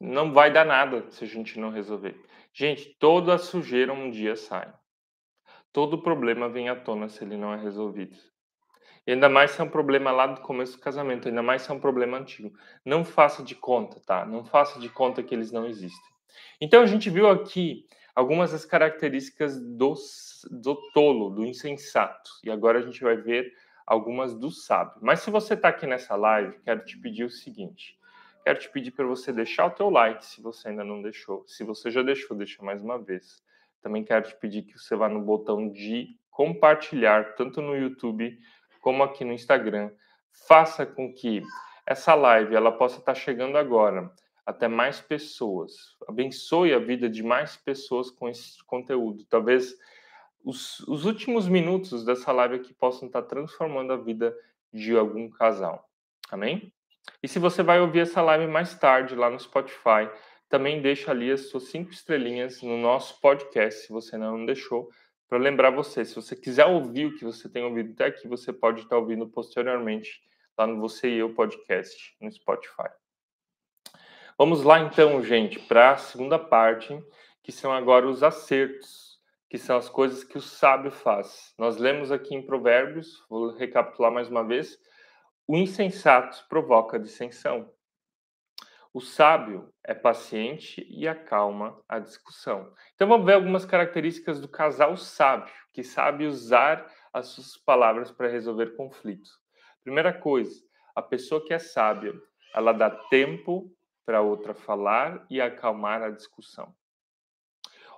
não 0.00 0.32
vai 0.32 0.52
dar 0.52 0.64
nada 0.64 1.10
se 1.10 1.24
a 1.24 1.26
gente 1.26 1.58
não 1.58 1.70
resolver. 1.70 2.20
Gente, 2.52 2.96
toda 2.98 3.38
sujeira 3.38 3.92
um 3.92 4.10
dia 4.10 4.34
sai 4.34 4.72
todo 5.72 6.02
problema 6.02 6.48
vem 6.48 6.68
à 6.68 6.76
tona 6.76 7.08
se 7.08 7.22
ele 7.22 7.36
não 7.36 7.52
é 7.52 7.56
resolvido. 7.56 8.16
E 9.08 9.12
ainda 9.12 9.26
mais 9.26 9.52
se 9.52 9.60
é 9.62 9.64
um 9.64 9.70
problema 9.70 10.10
lá 10.10 10.26
do 10.26 10.42
começo 10.42 10.76
do 10.76 10.82
casamento, 10.82 11.28
ainda 11.28 11.42
mais 11.42 11.62
se 11.62 11.70
é 11.70 11.74
um 11.74 11.80
problema 11.80 12.18
antigo. 12.18 12.52
Não 12.84 13.06
faça 13.06 13.42
de 13.42 13.54
conta, 13.54 13.98
tá? 14.00 14.26
Não 14.26 14.44
faça 14.44 14.78
de 14.78 14.90
conta 14.90 15.22
que 15.22 15.34
eles 15.34 15.50
não 15.50 15.64
existem. 15.64 16.12
Então 16.60 16.82
a 16.82 16.86
gente 16.86 17.08
viu 17.08 17.26
aqui 17.26 17.86
algumas 18.14 18.52
das 18.52 18.66
características 18.66 19.58
do, 19.58 19.94
do 20.50 20.74
tolo, 20.92 21.30
do 21.30 21.42
insensato. 21.42 22.30
E 22.44 22.50
agora 22.50 22.80
a 22.80 22.82
gente 22.82 23.02
vai 23.02 23.16
ver 23.16 23.50
algumas 23.86 24.34
do 24.34 24.50
sábio. 24.50 24.98
Mas 25.00 25.20
se 25.20 25.30
você 25.30 25.54
está 25.54 25.68
aqui 25.70 25.86
nessa 25.86 26.14
live, 26.14 26.58
quero 26.62 26.84
te 26.84 26.98
pedir 26.98 27.24
o 27.24 27.30
seguinte. 27.30 27.98
Quero 28.44 28.58
te 28.58 28.68
pedir 28.68 28.90
para 28.90 29.06
você 29.06 29.32
deixar 29.32 29.64
o 29.64 29.70
teu 29.70 29.88
like, 29.88 30.22
se 30.22 30.42
você 30.42 30.68
ainda 30.68 30.84
não 30.84 31.00
deixou. 31.00 31.44
Se 31.46 31.64
você 31.64 31.90
já 31.90 32.02
deixou, 32.02 32.36
deixa 32.36 32.62
mais 32.62 32.82
uma 32.82 32.98
vez. 32.98 33.42
Também 33.80 34.04
quero 34.04 34.28
te 34.28 34.36
pedir 34.36 34.64
que 34.64 34.78
você 34.78 34.94
vá 34.94 35.08
no 35.08 35.22
botão 35.22 35.66
de 35.70 36.14
compartilhar, 36.30 37.36
tanto 37.36 37.62
no 37.62 37.74
YouTube 37.74 38.38
como 38.80 39.02
aqui 39.02 39.24
no 39.24 39.32
Instagram. 39.32 39.90
Faça 40.46 40.86
com 40.86 41.12
que 41.12 41.42
essa 41.86 42.14
live 42.14 42.54
ela 42.54 42.72
possa 42.72 42.98
estar 42.98 43.14
chegando 43.14 43.56
agora 43.56 44.10
até 44.44 44.66
mais 44.66 45.00
pessoas. 45.00 45.96
Abençoe 46.06 46.72
a 46.72 46.78
vida 46.78 47.08
de 47.08 47.22
mais 47.22 47.56
pessoas 47.56 48.10
com 48.10 48.28
esse 48.28 48.64
conteúdo. 48.64 49.24
Talvez 49.28 49.74
os, 50.44 50.80
os 50.80 51.04
últimos 51.04 51.46
minutos 51.46 52.04
dessa 52.04 52.32
live 52.32 52.56
aqui 52.56 52.72
possam 52.72 53.08
estar 53.08 53.22
transformando 53.22 53.92
a 53.92 53.96
vida 53.96 54.34
de 54.72 54.96
algum 54.96 55.28
casal. 55.28 55.88
Amém? 56.30 56.72
E 57.22 57.28
se 57.28 57.38
você 57.38 57.62
vai 57.62 57.80
ouvir 57.80 58.00
essa 58.00 58.22
live 58.22 58.46
mais 58.46 58.74
tarde 58.78 59.14
lá 59.14 59.30
no 59.30 59.38
Spotify, 59.38 60.08
também 60.48 60.80
deixa 60.80 61.10
ali 61.10 61.30
as 61.30 61.50
suas 61.50 61.64
cinco 61.64 61.90
estrelinhas 61.90 62.62
no 62.62 62.78
nosso 62.78 63.20
podcast, 63.20 63.82
se 63.82 63.92
você 63.92 64.16
não 64.16 64.46
deixou, 64.46 64.88
para 65.28 65.38
lembrar 65.38 65.70
você. 65.70 66.04
Se 66.04 66.14
você 66.14 66.34
quiser 66.34 66.66
ouvir 66.66 67.06
o 67.06 67.16
que 67.16 67.24
você 67.24 67.48
tem 67.48 67.62
ouvido 67.62 67.92
até 67.92 68.06
aqui, 68.06 68.26
você 68.26 68.52
pode 68.52 68.82
estar 68.82 68.96
ouvindo 68.96 69.28
posteriormente 69.28 70.22
lá 70.56 70.66
no 70.66 70.80
Você 70.80 71.08
e 71.08 71.18
Eu 71.18 71.34
Podcast, 71.34 72.16
no 72.20 72.32
Spotify. 72.32 72.88
Vamos 74.36 74.62
lá 74.62 74.80
então, 74.80 75.22
gente, 75.22 75.58
para 75.60 75.92
a 75.92 75.96
segunda 75.98 76.38
parte, 76.38 76.98
que 77.42 77.52
são 77.52 77.72
agora 77.72 78.08
os 78.08 78.22
acertos, 78.22 79.18
que 79.48 79.58
são 79.58 79.76
as 79.76 79.88
coisas 79.88 80.24
que 80.24 80.38
o 80.38 80.42
sábio 80.42 80.90
faz. 80.90 81.54
Nós 81.58 81.76
lemos 81.76 82.10
aqui 82.10 82.34
em 82.34 82.42
Provérbios, 82.42 83.24
vou 83.28 83.54
recapitular 83.54 84.12
mais 84.12 84.28
uma 84.28 84.44
vez, 84.44 84.78
o 85.46 85.56
insensato 85.56 86.46
provoca 86.48 86.98
dissensão. 86.98 87.70
O 88.98 89.00
sábio 89.00 89.72
é 89.84 89.94
paciente 89.94 90.84
e 90.90 91.06
acalma 91.06 91.80
a 91.88 92.00
discussão. 92.00 92.74
Então 92.96 93.06
vamos 93.06 93.24
ver 93.24 93.34
algumas 93.34 93.64
características 93.64 94.40
do 94.40 94.48
casal 94.48 94.96
sábio, 94.96 95.54
que 95.72 95.84
sabe 95.84 96.26
usar 96.26 96.84
as 97.12 97.28
suas 97.28 97.56
palavras 97.56 98.10
para 98.10 98.26
resolver 98.26 98.74
conflitos. 98.74 99.30
Primeira 99.84 100.12
coisa, 100.12 100.52
a 100.96 101.00
pessoa 101.00 101.46
que 101.46 101.54
é 101.54 101.60
sábia, 101.60 102.12
ela 102.52 102.72
dá 102.72 102.90
tempo 102.90 103.72
para 104.04 104.20
outra 104.20 104.52
falar 104.52 105.24
e 105.30 105.40
acalmar 105.40 106.02
a 106.02 106.10
discussão. 106.10 106.74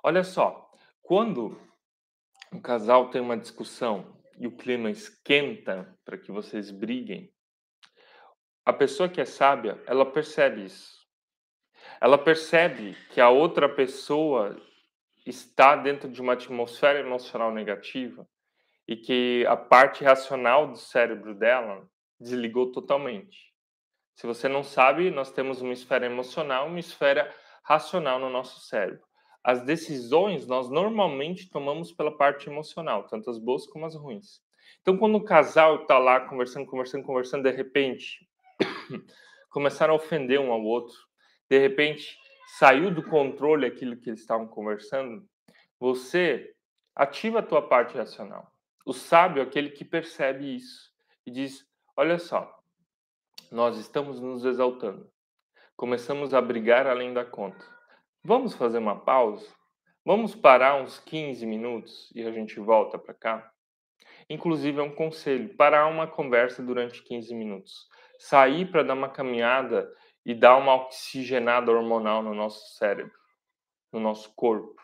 Olha 0.02 0.22
só, 0.22 0.70
quando 1.00 1.58
um 2.52 2.60
casal 2.60 3.08
tem 3.08 3.22
uma 3.22 3.38
discussão 3.38 4.20
e 4.36 4.46
o 4.46 4.54
clima 4.54 4.90
esquenta 4.90 5.98
para 6.04 6.18
que 6.18 6.30
vocês 6.30 6.70
briguem, 6.70 7.32
a 8.64 8.72
pessoa 8.72 9.08
que 9.08 9.20
é 9.20 9.24
sábia, 9.24 9.82
ela 9.86 10.04
percebe 10.04 10.64
isso. 10.64 11.00
Ela 12.00 12.18
percebe 12.18 12.96
que 13.10 13.20
a 13.20 13.30
outra 13.30 13.68
pessoa 13.68 14.56
está 15.26 15.76
dentro 15.76 16.08
de 16.08 16.20
uma 16.20 16.34
atmosfera 16.34 17.00
emocional 17.00 17.52
negativa 17.52 18.26
e 18.86 18.96
que 18.96 19.46
a 19.48 19.56
parte 19.56 20.04
racional 20.04 20.68
do 20.68 20.76
cérebro 20.76 21.34
dela 21.34 21.86
desligou 22.18 22.70
totalmente. 22.72 23.50
Se 24.14 24.26
você 24.26 24.48
não 24.48 24.62
sabe, 24.62 25.10
nós 25.10 25.30
temos 25.32 25.62
uma 25.62 25.72
esfera 25.72 26.06
emocional, 26.06 26.66
uma 26.66 26.80
esfera 26.80 27.34
racional 27.62 28.18
no 28.18 28.28
nosso 28.28 28.60
cérebro. 28.60 29.02
As 29.42 29.62
decisões 29.62 30.46
nós 30.46 30.68
normalmente 30.68 31.48
tomamos 31.48 31.92
pela 31.92 32.14
parte 32.14 32.48
emocional, 32.48 33.06
tanto 33.06 33.30
as 33.30 33.38
boas 33.38 33.66
como 33.66 33.86
as 33.86 33.94
ruins. 33.94 34.42
Então, 34.82 34.98
quando 34.98 35.16
o 35.16 35.24
casal 35.24 35.82
está 35.82 35.98
lá 35.98 36.20
conversando, 36.20 36.66
conversando, 36.66 37.04
conversando, 37.04 37.42
de 37.44 37.50
repente 37.50 38.28
começaram 39.50 39.94
a 39.94 39.96
ofender 39.96 40.40
um 40.40 40.52
ao 40.52 40.62
outro. 40.62 40.96
De 41.48 41.58
repente, 41.58 42.16
saiu 42.58 42.90
do 42.90 43.02
controle 43.02 43.66
aquilo 43.66 43.96
que 43.96 44.10
eles 44.10 44.20
estavam 44.20 44.46
conversando. 44.46 45.24
Você 45.78 46.54
ativa 46.94 47.40
a 47.40 47.42
tua 47.42 47.66
parte 47.66 47.96
racional. 47.96 48.50
O 48.84 48.92
sábio 48.92 49.40
é 49.40 49.44
aquele 49.44 49.70
que 49.70 49.84
percebe 49.84 50.56
isso 50.56 50.90
e 51.26 51.30
diz: 51.30 51.64
Olha 51.96 52.18
só, 52.18 52.58
nós 53.50 53.76
estamos 53.78 54.20
nos 54.20 54.44
exaltando. 54.44 55.10
Começamos 55.76 56.34
a 56.34 56.40
brigar 56.40 56.86
além 56.86 57.12
da 57.12 57.24
conta. 57.24 57.64
Vamos 58.22 58.54
fazer 58.54 58.78
uma 58.78 58.98
pausa? 59.00 59.48
Vamos 60.04 60.34
parar 60.34 60.82
uns 60.82 60.98
15 60.98 61.44
minutos 61.46 62.10
e 62.14 62.22
a 62.22 62.32
gente 62.32 62.58
volta 62.60 62.98
para 62.98 63.14
cá? 63.14 63.52
Inclusive, 64.28 64.78
é 64.78 64.82
um 64.82 64.94
conselho: 64.94 65.54
parar 65.56 65.86
uma 65.86 66.06
conversa 66.06 66.62
durante 66.62 67.02
15 67.02 67.34
minutos. 67.34 67.88
Sair 68.22 68.70
para 68.70 68.82
dar 68.82 68.92
uma 68.92 69.08
caminhada 69.08 69.90
e 70.26 70.34
dar 70.34 70.58
uma 70.58 70.74
oxigenada 70.74 71.72
hormonal 71.72 72.22
no 72.22 72.34
nosso 72.34 72.76
cérebro, 72.76 73.18
no 73.90 73.98
nosso 73.98 74.30
corpo. 74.34 74.76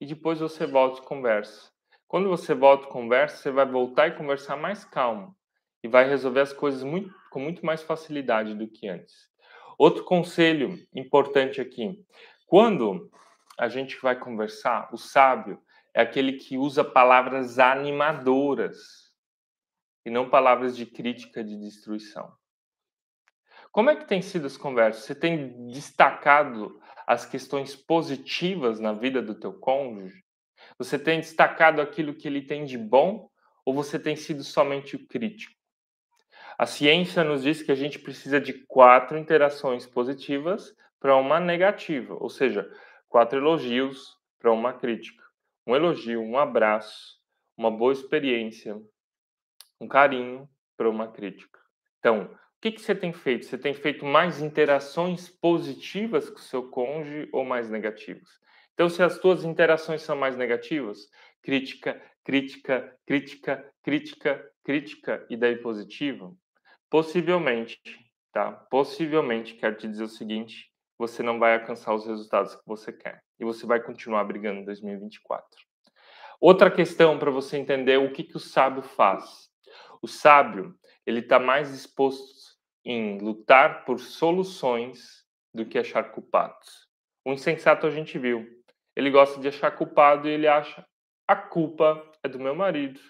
E 0.00 0.04
depois 0.04 0.40
você 0.40 0.66
volta 0.66 1.00
e 1.00 1.04
conversa. 1.04 1.70
Quando 2.08 2.28
você 2.28 2.52
volta 2.52 2.88
e 2.88 2.90
conversa, 2.90 3.36
você 3.36 3.52
vai 3.52 3.64
voltar 3.64 4.08
e 4.08 4.16
conversar 4.16 4.56
mais 4.56 4.84
calmo. 4.84 5.36
E 5.84 5.86
vai 5.86 6.08
resolver 6.08 6.40
as 6.40 6.52
coisas 6.52 6.82
muito, 6.82 7.14
com 7.30 7.38
muito 7.38 7.64
mais 7.64 7.80
facilidade 7.80 8.56
do 8.56 8.66
que 8.66 8.88
antes. 8.88 9.30
Outro 9.78 10.02
conselho 10.02 10.76
importante 10.92 11.60
aqui: 11.60 12.04
quando 12.44 13.08
a 13.56 13.68
gente 13.68 14.00
vai 14.02 14.18
conversar, 14.18 14.92
o 14.92 14.98
sábio 14.98 15.62
é 15.94 16.02
aquele 16.02 16.32
que 16.32 16.58
usa 16.58 16.82
palavras 16.82 17.60
animadoras 17.60 18.78
e 20.04 20.10
não 20.10 20.28
palavras 20.28 20.76
de 20.76 20.86
crítica, 20.86 21.44
de 21.44 21.56
destruição. 21.56 22.39
Como 23.72 23.90
é 23.90 23.96
que 23.96 24.06
tem 24.06 24.20
sido 24.20 24.46
as 24.46 24.56
conversas? 24.56 25.04
Você 25.04 25.14
tem 25.14 25.70
destacado 25.70 26.80
as 27.06 27.24
questões 27.24 27.76
positivas 27.76 28.80
na 28.80 28.92
vida 28.92 29.22
do 29.22 29.34
teu 29.34 29.52
cônjuge? 29.52 30.24
Você 30.78 30.98
tem 30.98 31.20
destacado 31.20 31.80
aquilo 31.80 32.14
que 32.14 32.28
ele 32.28 32.42
tem 32.42 32.64
de 32.64 32.76
bom 32.76 33.30
ou 33.64 33.74
você 33.74 33.98
tem 33.98 34.16
sido 34.16 34.42
somente 34.42 34.96
o 34.96 35.06
crítico? 35.06 35.54
A 36.58 36.66
ciência 36.66 37.24
nos 37.24 37.42
diz 37.42 37.62
que 37.62 37.72
a 37.72 37.76
gente 37.76 37.98
precisa 37.98 38.40
de 38.40 38.52
quatro 38.52 39.16
interações 39.16 39.86
positivas 39.86 40.74
para 40.98 41.16
uma 41.16 41.40
negativa, 41.40 42.14
ou 42.14 42.28
seja, 42.28 42.70
quatro 43.08 43.38
elogios 43.38 44.18
para 44.38 44.52
uma 44.52 44.72
crítica 44.72 45.30
um 45.70 45.76
elogio, 45.76 46.20
um 46.20 46.36
abraço, 46.36 47.18
uma 47.56 47.70
boa 47.70 47.92
experiência, 47.92 48.80
um 49.80 49.86
carinho 49.86 50.48
para 50.76 50.88
uma 50.88 51.06
crítica. 51.06 51.60
Então, 51.98 52.36
que, 52.60 52.72
que 52.72 52.82
você 52.82 52.94
tem 52.94 53.12
feito? 53.12 53.46
Você 53.46 53.56
tem 53.56 53.72
feito 53.72 54.04
mais 54.04 54.40
interações 54.40 55.28
positivas 55.28 56.28
com 56.28 56.36
o 56.36 56.42
seu 56.42 56.68
cônjuge 56.68 57.28
ou 57.32 57.44
mais 57.44 57.70
negativas? 57.70 58.28
Então, 58.74 58.88
se 58.88 59.02
as 59.02 59.14
suas 59.14 59.44
interações 59.44 60.02
são 60.02 60.14
mais 60.14 60.36
negativas, 60.36 61.08
crítica, 61.42 62.00
crítica, 62.22 62.96
crítica, 63.06 63.72
crítica, 63.82 64.50
crítica 64.62 65.26
e 65.30 65.36
daí 65.36 65.56
positivo, 65.56 66.36
possivelmente, 66.90 67.80
tá? 68.32 68.52
Possivelmente, 68.70 69.54
quero 69.54 69.76
te 69.76 69.88
dizer 69.88 70.04
o 70.04 70.08
seguinte, 70.08 70.70
você 70.98 71.22
não 71.22 71.38
vai 71.38 71.54
alcançar 71.54 71.94
os 71.94 72.06
resultados 72.06 72.54
que 72.54 72.66
você 72.66 72.92
quer. 72.92 73.22
E 73.38 73.44
você 73.44 73.64
vai 73.64 73.80
continuar 73.80 74.24
brigando 74.24 74.60
em 74.60 74.64
2024. 74.66 75.46
Outra 76.38 76.70
questão 76.70 77.18
para 77.18 77.30
você 77.30 77.56
entender 77.56 77.98
o 77.98 78.12
que, 78.12 78.22
que 78.22 78.36
o 78.36 78.40
sábio 78.40 78.82
faz. 78.82 79.48
O 80.02 80.06
sábio, 80.06 80.74
ele 81.06 81.20
está 81.20 81.38
mais 81.38 81.72
disposto 81.72 82.39
em 82.84 83.18
lutar 83.18 83.84
por 83.84 84.00
soluções 84.00 85.24
do 85.52 85.66
que 85.66 85.78
achar 85.78 86.04
culpados. 86.12 86.88
O 87.24 87.32
insensato 87.32 87.86
a 87.86 87.90
gente 87.90 88.18
viu. 88.18 88.46
Ele 88.96 89.10
gosta 89.10 89.40
de 89.40 89.48
achar 89.48 89.70
culpado 89.70 90.28
e 90.28 90.32
ele 90.32 90.48
acha 90.48 90.84
a 91.26 91.36
culpa 91.36 92.02
é 92.24 92.28
do 92.28 92.40
meu 92.40 92.56
marido, 92.56 93.00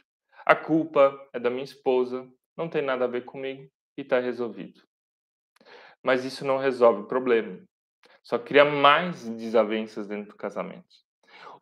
a 0.45 0.55
culpa 0.55 1.19
é 1.33 1.39
da 1.39 1.49
minha 1.49 1.65
esposa, 1.65 2.31
não 2.55 2.69
tem 2.69 2.83
nada 2.83 3.07
a 3.07 3.09
ver 3.09 3.25
comigo 3.25 3.71
e 3.97 4.03
está 4.03 4.19
resolvido. 4.21 4.83
Mas 6.03 6.25
isso 6.25 6.45
não 6.45 6.59
resolve 6.59 7.01
o 7.01 7.07
problema. 7.07 7.59
Só 8.23 8.39
cria 8.39 8.65
mais 8.65 9.27
desavenças 9.27 10.07
dentro 10.07 10.33
do 10.33 10.37
casamento. 10.37 10.95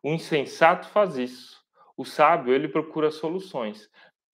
O 0.03 0.09
insensato 0.09 0.89
faz 0.89 1.17
isso. 1.17 1.59
O 1.95 2.03
sábio, 2.03 2.53
ele 2.53 2.67
procura 2.67 3.09
soluções. 3.09 3.89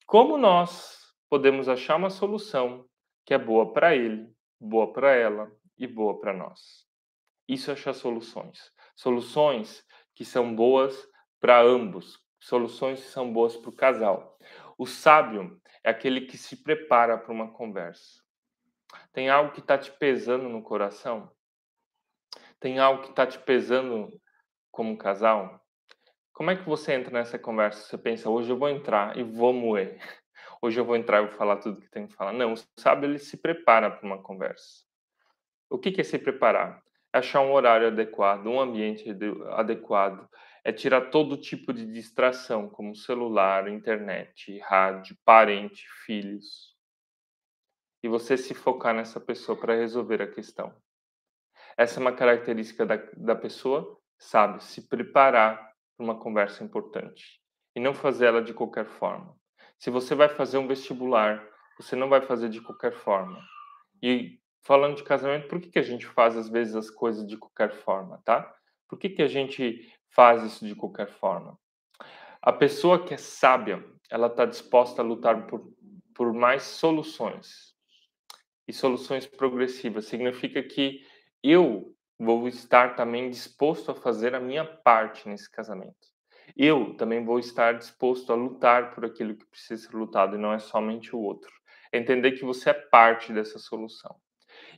Como 0.08 0.38
nós 0.38 1.14
podemos 1.30 1.70
achar 1.70 1.96
uma 1.96 2.10
solução 2.10 2.86
que 3.26 3.34
é 3.34 3.38
boa 3.38 3.74
para 3.74 3.96
ele, 3.96 4.32
boa 4.60 4.94
para 4.94 5.14
ela 5.14 5.52
e 5.78 5.88
boa 5.88 6.20
para 6.20 6.32
nós? 6.32 6.86
Isso 7.48 7.70
é 7.70 7.74
achar 7.74 7.94
soluções. 7.94 8.72
Soluções 8.96 9.84
que 10.14 10.24
são 10.24 10.56
boas 10.56 11.08
para 11.40 11.62
ambos, 11.62 12.20
soluções 12.40 13.02
que 13.02 13.10
são 13.10 13.32
boas 13.32 13.58
para 13.58 13.70
o 13.70 13.76
casal. 13.76 14.38
O 14.78 14.86
sábio 14.86 15.60
é 15.84 15.90
aquele 15.90 16.22
que 16.22 16.38
se 16.38 16.64
prepara 16.64 17.18
para 17.18 17.34
uma 17.34 17.52
conversa. 17.52 18.24
Tem 19.12 19.30
algo 19.30 19.52
que 19.52 19.60
está 19.60 19.78
te 19.78 19.92
pesando 19.92 20.48
no 20.48 20.62
coração? 20.62 21.32
Tem 22.60 22.80
algo 22.80 23.04
que 23.04 23.10
está 23.10 23.26
te 23.26 23.40
pesando 23.40 24.10
como 24.72 24.98
casal? 24.98 25.62
Como 26.34 26.52
é 26.52 26.56
que 26.56 26.68
você 26.68 26.94
entra 26.94 27.12
nessa 27.12 27.40
conversa? 27.40 27.82
Você 27.82 27.98
pensa, 27.98 28.30
hoje 28.30 28.50
eu 28.50 28.58
vou 28.58 28.70
entrar 28.70 29.18
e 29.18 29.24
vou 29.24 29.54
moer. 29.54 30.00
Hoje 30.62 30.80
eu 30.80 30.86
vou 30.86 30.96
entrar 30.96 31.22
e 31.22 31.28
vou 31.28 31.36
falar 31.36 31.58
tudo 31.58 31.82
que 31.82 31.90
tem 31.90 32.08
que 32.08 32.14
falar. 32.14 32.34
Não, 32.34 32.54
sabe, 32.78 33.08
ele 33.08 33.20
se 33.20 33.38
prepara 33.38 33.92
para 33.92 34.06
uma 34.06 34.22
conversa. 34.22 34.84
O 35.70 35.78
que 35.78 36.00
é 36.00 36.04
se 36.04 36.18
preparar? 36.18 36.84
É 37.14 37.20
achar 37.20 37.42
um 37.42 37.52
horário 37.52 37.88
adequado, 37.88 38.48
um 38.48 38.60
ambiente 38.60 39.06
adequado, 39.52 40.30
é 40.64 40.72
tirar 40.72 41.10
todo 41.10 41.38
tipo 41.38 41.72
de 41.72 41.86
distração, 41.86 42.68
como 42.68 42.96
celular, 42.96 43.68
internet, 43.68 44.60
rádio, 44.60 45.18
parente, 45.24 45.86
filhos. 46.06 46.76
E 48.04 48.08
você 48.08 48.38
se 48.38 48.54
focar 48.54 48.94
nessa 48.94 49.20
pessoa 49.20 49.58
para 49.58 49.76
resolver 49.76 50.22
a 50.22 50.32
questão. 50.32 50.76
Essa 51.78 52.00
é 52.00 52.02
uma 52.02 52.14
característica 52.14 52.86
da, 52.86 52.96
da 53.18 53.36
pessoa, 53.36 54.00
sabe? 54.18 54.64
Se 54.64 54.88
preparar 54.88 55.58
para 55.96 56.04
uma 56.04 56.20
conversa 56.20 56.64
importante 56.64 57.42
e 57.76 57.80
não 57.80 57.94
fazer 57.94 58.28
ela 58.28 58.42
de 58.42 58.54
qualquer 58.54 58.86
forma. 58.86 59.36
Se 59.78 59.90
você 59.90 60.16
vai 60.16 60.30
fazer 60.30 60.58
um 60.58 60.68
vestibular, 60.68 61.46
você 61.78 61.96
não 61.96 62.10
vai 62.10 62.22
fazer 62.22 62.50
de 62.50 62.62
qualquer 62.62 62.94
forma. 62.94 63.40
E 64.02 64.40
falando 64.62 64.96
de 64.96 65.04
casamento, 65.04 65.48
por 65.48 65.60
que, 65.60 65.70
que 65.70 65.80
a 65.80 65.84
gente 65.84 66.06
faz 66.06 66.36
às 66.36 66.50
vezes 66.50 66.76
as 66.76 66.90
coisas 66.90 67.28
de 67.28 67.38
qualquer 67.38 67.72
forma, 67.72 68.22
tá? 68.24 68.54
Por 68.88 68.98
que, 68.98 69.10
que 69.10 69.22
a 69.22 69.28
gente 69.28 69.92
faz 70.10 70.44
isso 70.44 70.66
de 70.66 70.76
qualquer 70.76 71.08
forma? 71.08 71.58
A 72.42 72.54
pessoa 72.54 73.04
que 73.04 73.14
é 73.14 73.18
sábia, 73.18 73.84
ela 74.10 74.28
está 74.28 74.46
disposta 74.46 75.02
a 75.02 75.06
lutar 75.06 75.48
por, 75.48 75.72
por 76.14 76.34
mais 76.34 76.64
soluções. 76.64 77.76
E 78.68 78.74
soluções 78.74 79.28
progressivas 79.28 80.06
significa 80.06 80.62
que 80.64 81.02
eu 81.44 81.96
vou 82.18 82.48
estar 82.48 82.96
também 82.96 83.30
disposto 83.30 83.92
a 83.92 83.96
fazer 83.96 84.34
a 84.34 84.40
minha 84.40 84.66
parte 84.66 85.28
nesse 85.28 85.52
casamento. 85.52 86.15
Eu 86.56 86.94
também 86.96 87.24
vou 87.24 87.40
estar 87.40 87.74
disposto 87.74 88.32
a 88.32 88.36
lutar 88.36 88.94
por 88.94 89.06
aquilo 89.06 89.36
que 89.36 89.46
precisa 89.46 89.90
ser 89.90 89.96
lutado 89.96 90.36
e 90.36 90.40
não 90.40 90.54
é 90.54 90.60
somente 90.60 91.16
o 91.16 91.20
outro. 91.20 91.52
É 91.92 91.98
entender 91.98 92.34
que 92.34 92.46
você 92.46 92.70
é 92.70 92.74
parte 92.74 93.32
dessa 93.34 93.60
solução. 93.60 94.16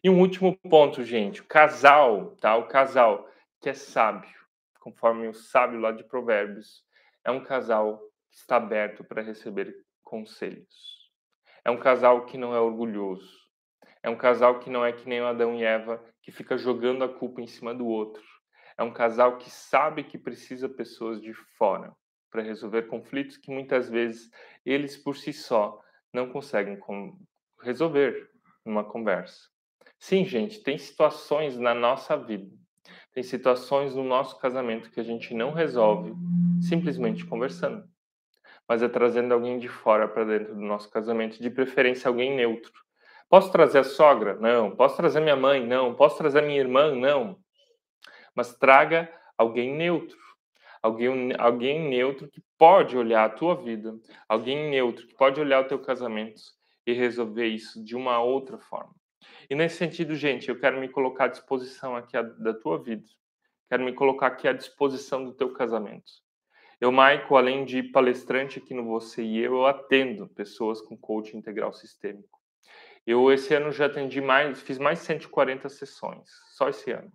E 0.03 0.10
um 0.10 0.19
último 0.19 0.58
ponto, 0.69 1.03
gente, 1.03 1.41
o 1.41 1.45
casal, 1.45 2.36
tá? 2.38 2.56
O 2.56 2.67
casal 2.67 3.27
que 3.62 3.69
é 3.69 3.73
sábio, 3.73 4.38
conforme 4.80 5.27
o 5.27 5.34
sábio 5.34 5.80
lá 5.80 5.91
de 5.91 6.03
Provérbios, 6.03 6.84
é 7.23 7.32
um 7.32 7.43
casal 7.43 7.99
que 8.32 8.38
está 8.38 8.58
aberto 8.58 9.03
para 9.03 9.21
receber 9.21 9.75
conselhos. 10.03 11.12
É 11.65 11.71
um 11.71 11.77
casal 11.77 12.25
que 12.25 12.38
não 12.38 12.56
é 12.56 12.60
orgulhoso. 12.60 13.47
É 14.01 14.10
um 14.10 14.15
casal 14.15 14.60
que 14.60 14.69
não 14.69 14.86
é 14.86 14.93
que 14.93 15.08
nem 15.10 15.19
Adão 15.19 15.56
e 15.56 15.63
Eva, 15.63 16.01
que 16.21 16.32
fica 16.32 16.58
jogando 16.58 17.03
a 17.03 17.10
culpa 17.10 17.41
em 17.41 17.47
cima 17.47 17.73
do 17.73 17.86
outro. 17.86 18.23
É 18.77 18.83
um 18.83 18.91
casal 18.91 19.37
que 19.37 19.49
sabe 19.49 20.03
que 20.03 20.17
precisa 20.17 20.69
pessoas 20.69 21.21
de 21.21 21.33
fora 21.33 21.95
para 22.29 22.41
resolver 22.41 22.83
conflitos 22.83 23.37
que 23.37 23.51
muitas 23.51 23.89
vezes 23.89 24.29
eles 24.65 24.95
por 24.95 25.15
si 25.15 25.33
só 25.33 25.81
não 26.13 26.29
conseguem 26.29 26.79
resolver 27.61 28.29
numa 28.65 28.83
conversa. 28.83 29.49
Sim, 29.97 30.25
gente, 30.25 30.61
tem 30.61 30.77
situações 30.77 31.57
na 31.57 31.73
nossa 31.73 32.15
vida, 32.15 32.55
tem 33.13 33.23
situações 33.23 33.95
no 33.95 34.03
nosso 34.03 34.37
casamento 34.39 34.91
que 34.91 34.99
a 34.99 35.03
gente 35.03 35.33
não 35.33 35.51
resolve 35.51 36.13
simplesmente 36.61 37.25
conversando, 37.25 37.83
mas 38.67 38.83
é 38.83 38.87
trazendo 38.87 39.33
alguém 39.33 39.57
de 39.57 39.67
fora 39.67 40.07
para 40.07 40.25
dentro 40.25 40.53
do 40.53 40.61
nosso 40.61 40.89
casamento, 40.91 41.41
de 41.41 41.49
preferência 41.49 42.07
alguém 42.07 42.35
neutro, 42.35 42.71
Posso 43.29 43.51
trazer 43.51 43.79
a 43.79 43.83
sogra? 43.83 44.35
Não. 44.35 44.71
Posso 44.71 44.95
trazer 44.95 45.19
minha 45.19 45.35
mãe? 45.35 45.65
Não. 45.65 45.93
Posso 45.93 46.17
trazer 46.17 46.41
minha 46.41 46.59
irmã? 46.59 46.95
Não. 46.95 47.37
Mas 48.38 48.56
traga 48.56 49.12
alguém 49.36 49.73
neutro. 49.73 50.15
Alguém, 50.84 51.34
alguém 51.39 51.89
neutro 51.89 52.28
que 52.28 52.39
pode 52.56 52.95
olhar 52.95 53.26
a 53.26 53.30
tua 53.30 53.56
vida. 53.56 53.97
Alguém 54.30 54.69
neutro 54.69 55.08
que 55.08 55.15
pode 55.15 55.41
olhar 55.41 55.62
o 55.62 55.67
teu 55.67 55.80
casamento 55.80 56.39
e 56.86 56.93
resolver 56.93 57.47
isso 57.47 57.84
de 57.84 57.95
uma 57.95 58.21
outra 58.21 58.60
forma. 58.60 58.93
E 59.50 59.56
nesse 59.56 59.78
sentido, 59.78 60.15
gente, 60.15 60.50
eu 60.50 60.60
quero 60.60 60.80
me 60.80 60.88
colocar 60.88 61.26
à 61.26 61.28
disposição 61.30 61.95
aqui 61.95 62.13
da 62.38 62.54
tua 62.54 62.78
vida. 62.78 63.08
Quero 63.67 63.84
me 63.84 63.91
colocar 63.91 64.28
aqui 64.28 64.47
à 64.47 64.54
disposição 64.54 65.26
do 65.26 65.34
teu 65.34 65.52
casamento. 65.52 66.12
Eu, 66.80 66.91
Maico, 66.91 67.36
além 67.36 67.65
de 67.65 67.82
palestrante 67.82 68.60
aqui 68.60 68.71
no 68.71 68.86
Você 68.86 69.23
e 69.23 69.39
Eu, 69.39 69.56
eu 69.56 69.65
atendo 69.65 70.28
pessoas 70.28 70.80
com 70.80 70.95
coaching 70.95 71.38
integral 71.38 71.73
sistêmico. 71.73 72.38
Eu 73.06 73.32
esse 73.32 73.52
ano 73.56 73.71
já 73.71 73.88
atendi 73.88 74.21
mais, 74.21 74.62
fiz 74.62 74.78
mais 74.78 75.00
de 75.00 75.06
140 75.06 75.67
sessões, 75.69 76.30
só 76.56 76.69
esse 76.69 76.91
ano. 76.91 77.12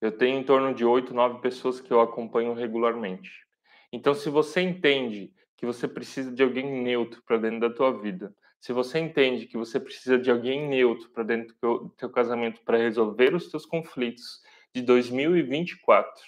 Eu 0.00 0.12
tenho 0.12 0.38
em 0.38 0.42
torno 0.42 0.74
de 0.74 0.84
oito, 0.84 1.12
nove 1.12 1.40
pessoas 1.40 1.80
que 1.80 1.92
eu 1.92 2.00
acompanho 2.00 2.54
regularmente. 2.54 3.46
Então, 3.92 4.14
se 4.14 4.30
você 4.30 4.60
entende 4.60 5.32
que 5.56 5.66
você 5.66 5.86
precisa 5.86 6.32
de 6.32 6.42
alguém 6.42 6.82
neutro 6.82 7.22
para 7.22 7.36
dentro 7.36 7.60
da 7.60 7.70
tua 7.70 7.92
vida, 8.00 8.34
se 8.60 8.72
você 8.72 8.98
entende 8.98 9.46
que 9.46 9.56
você 9.56 9.80
precisa 9.80 10.18
de 10.18 10.30
alguém 10.30 10.68
neutro 10.68 11.08
para 11.10 11.22
dentro 11.22 11.54
do 11.60 11.88
teu, 11.96 12.10
casamento 12.10 12.62
para 12.62 12.76
resolver 12.76 13.34
os 13.34 13.50
teus 13.50 13.66
conflitos 13.66 14.42
de 14.74 14.82
2024, 14.82 16.22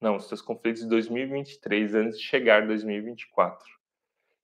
não, 0.00 0.16
os 0.16 0.28
teus 0.28 0.40
conflitos 0.40 0.82
de 0.82 0.88
2023, 0.88 1.94
antes 1.94 2.18
de 2.18 2.24
chegar 2.24 2.66
2024, 2.66 3.66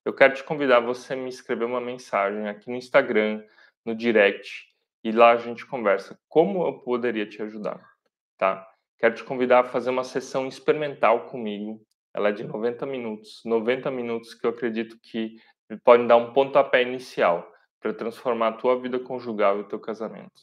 eu 0.04 0.12
quero 0.14 0.34
te 0.34 0.44
convidar 0.44 0.78
a 0.78 0.80
você 0.80 1.16
me 1.16 1.28
escrever 1.28 1.64
uma 1.64 1.80
mensagem 1.80 2.48
aqui 2.48 2.70
no 2.70 2.76
Instagram, 2.76 3.42
no 3.84 3.94
direct, 3.94 4.66
e 5.04 5.12
lá 5.12 5.32
a 5.32 5.36
gente 5.36 5.64
conversa 5.66 6.18
como 6.28 6.66
eu 6.66 6.78
poderia 6.80 7.26
te 7.26 7.42
ajudar, 7.42 7.95
tá? 8.36 8.66
Quero 8.98 9.14
te 9.14 9.24
convidar 9.24 9.60
a 9.60 9.64
fazer 9.64 9.90
uma 9.90 10.04
sessão 10.04 10.46
experimental 10.46 11.26
comigo. 11.26 11.80
Ela 12.14 12.30
é 12.30 12.32
de 12.32 12.44
90 12.44 12.86
minutos, 12.86 13.42
90 13.44 13.90
minutos 13.90 14.34
que 14.34 14.46
eu 14.46 14.50
acredito 14.50 14.98
que 15.02 15.36
podem 15.84 16.06
dar 16.06 16.16
um 16.16 16.32
pontapé 16.32 16.82
inicial 16.82 17.50
para 17.80 17.92
transformar 17.92 18.48
a 18.48 18.52
tua 18.52 18.80
vida 18.80 18.98
conjugal 18.98 19.58
e 19.58 19.60
o 19.60 19.68
teu 19.68 19.78
casamento, 19.78 20.40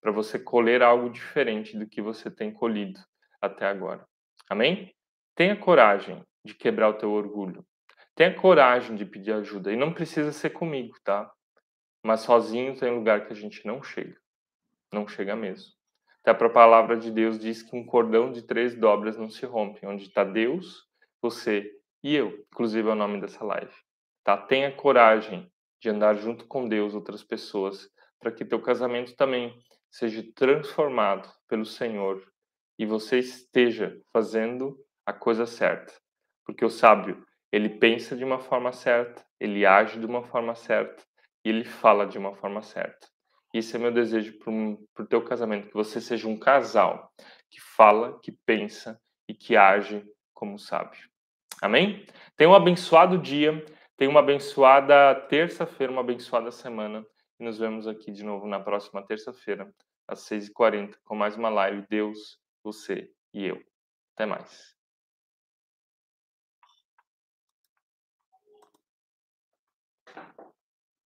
para 0.00 0.12
você 0.12 0.38
colher 0.38 0.82
algo 0.82 1.10
diferente 1.10 1.76
do 1.76 1.88
que 1.88 2.00
você 2.00 2.30
tem 2.30 2.52
colhido 2.52 3.00
até 3.40 3.66
agora. 3.66 4.06
Amém? 4.48 4.94
Tenha 5.34 5.56
coragem 5.56 6.24
de 6.44 6.54
quebrar 6.54 6.88
o 6.88 6.94
teu 6.94 7.10
orgulho. 7.10 7.64
Tenha 8.14 8.34
coragem 8.34 8.96
de 8.96 9.04
pedir 9.04 9.32
ajuda. 9.32 9.72
E 9.72 9.76
não 9.76 9.92
precisa 9.92 10.32
ser 10.32 10.50
comigo, 10.50 10.96
tá? 11.04 11.30
Mas 12.02 12.20
sozinho 12.20 12.76
tem 12.76 12.90
lugar 12.90 13.26
que 13.26 13.32
a 13.32 13.36
gente 13.36 13.64
não 13.66 13.82
chega. 13.82 14.16
Não 14.92 15.06
chega 15.06 15.36
mesmo. 15.36 15.77
Até 16.28 16.44
a 16.44 16.50
palavra 16.50 16.94
de 16.94 17.10
Deus 17.10 17.38
diz 17.38 17.62
que 17.62 17.74
um 17.74 17.86
cordão 17.86 18.30
de 18.30 18.42
três 18.42 18.74
dobras 18.74 19.16
não 19.16 19.30
se 19.30 19.46
rompe. 19.46 19.86
Onde 19.86 20.04
está 20.04 20.22
Deus, 20.22 20.86
você 21.22 21.70
e 22.02 22.14
eu. 22.14 22.44
Inclusive 22.52 22.86
é 22.86 22.92
o 22.92 22.94
nome 22.94 23.18
dessa 23.18 23.42
live. 23.42 23.72
Tá? 24.22 24.36
Tenha 24.36 24.70
coragem 24.70 25.50
de 25.80 25.88
andar 25.88 26.14
junto 26.16 26.46
com 26.46 26.68
Deus, 26.68 26.94
outras 26.94 27.24
pessoas, 27.24 27.88
para 28.20 28.30
que 28.30 28.44
teu 28.44 28.60
casamento 28.60 29.16
também 29.16 29.58
seja 29.90 30.22
transformado 30.34 31.26
pelo 31.48 31.64
Senhor 31.64 32.22
e 32.78 32.84
você 32.84 33.18
esteja 33.18 33.98
fazendo 34.12 34.76
a 35.06 35.14
coisa 35.14 35.46
certa. 35.46 35.94
Porque 36.44 36.62
o 36.62 36.70
sábio, 36.70 37.24
ele 37.50 37.70
pensa 37.70 38.14
de 38.14 38.22
uma 38.22 38.38
forma 38.38 38.70
certa, 38.70 39.24
ele 39.40 39.64
age 39.64 39.98
de 39.98 40.04
uma 40.04 40.22
forma 40.22 40.54
certa 40.54 41.02
e 41.42 41.48
ele 41.48 41.64
fala 41.64 42.06
de 42.06 42.18
uma 42.18 42.34
forma 42.36 42.60
certa. 42.62 43.06
Esse 43.52 43.76
é 43.76 43.78
meu 43.78 43.90
desejo 43.90 44.38
para 44.38 45.04
o 45.04 45.06
teu 45.06 45.24
casamento, 45.24 45.68
que 45.68 45.74
você 45.74 46.00
seja 46.00 46.28
um 46.28 46.38
casal 46.38 47.12
que 47.50 47.60
fala, 47.60 48.18
que 48.20 48.32
pensa 48.44 49.00
e 49.26 49.34
que 49.34 49.56
age 49.56 50.04
como 50.34 50.58
sábio. 50.58 51.08
Amém? 51.60 52.06
Tenha 52.36 52.50
um 52.50 52.54
abençoado 52.54 53.18
dia, 53.18 53.64
tenha 53.96 54.10
uma 54.10 54.20
abençoada 54.20 55.14
terça-feira, 55.28 55.92
uma 55.92 56.02
abençoada 56.02 56.50
semana. 56.50 57.04
E 57.40 57.44
nos 57.44 57.58
vemos 57.58 57.86
aqui 57.86 58.12
de 58.12 58.22
novo 58.22 58.46
na 58.46 58.60
próxima 58.60 59.04
terça-feira, 59.04 59.72
às 60.06 60.20
6h40, 60.28 60.96
com 61.04 61.14
mais 61.14 61.36
uma 61.36 61.48
live 61.48 61.86
Deus, 61.88 62.38
você 62.62 63.10
e 63.32 63.46
eu. 63.46 63.60
Até 64.14 64.26
mais. 64.26 64.77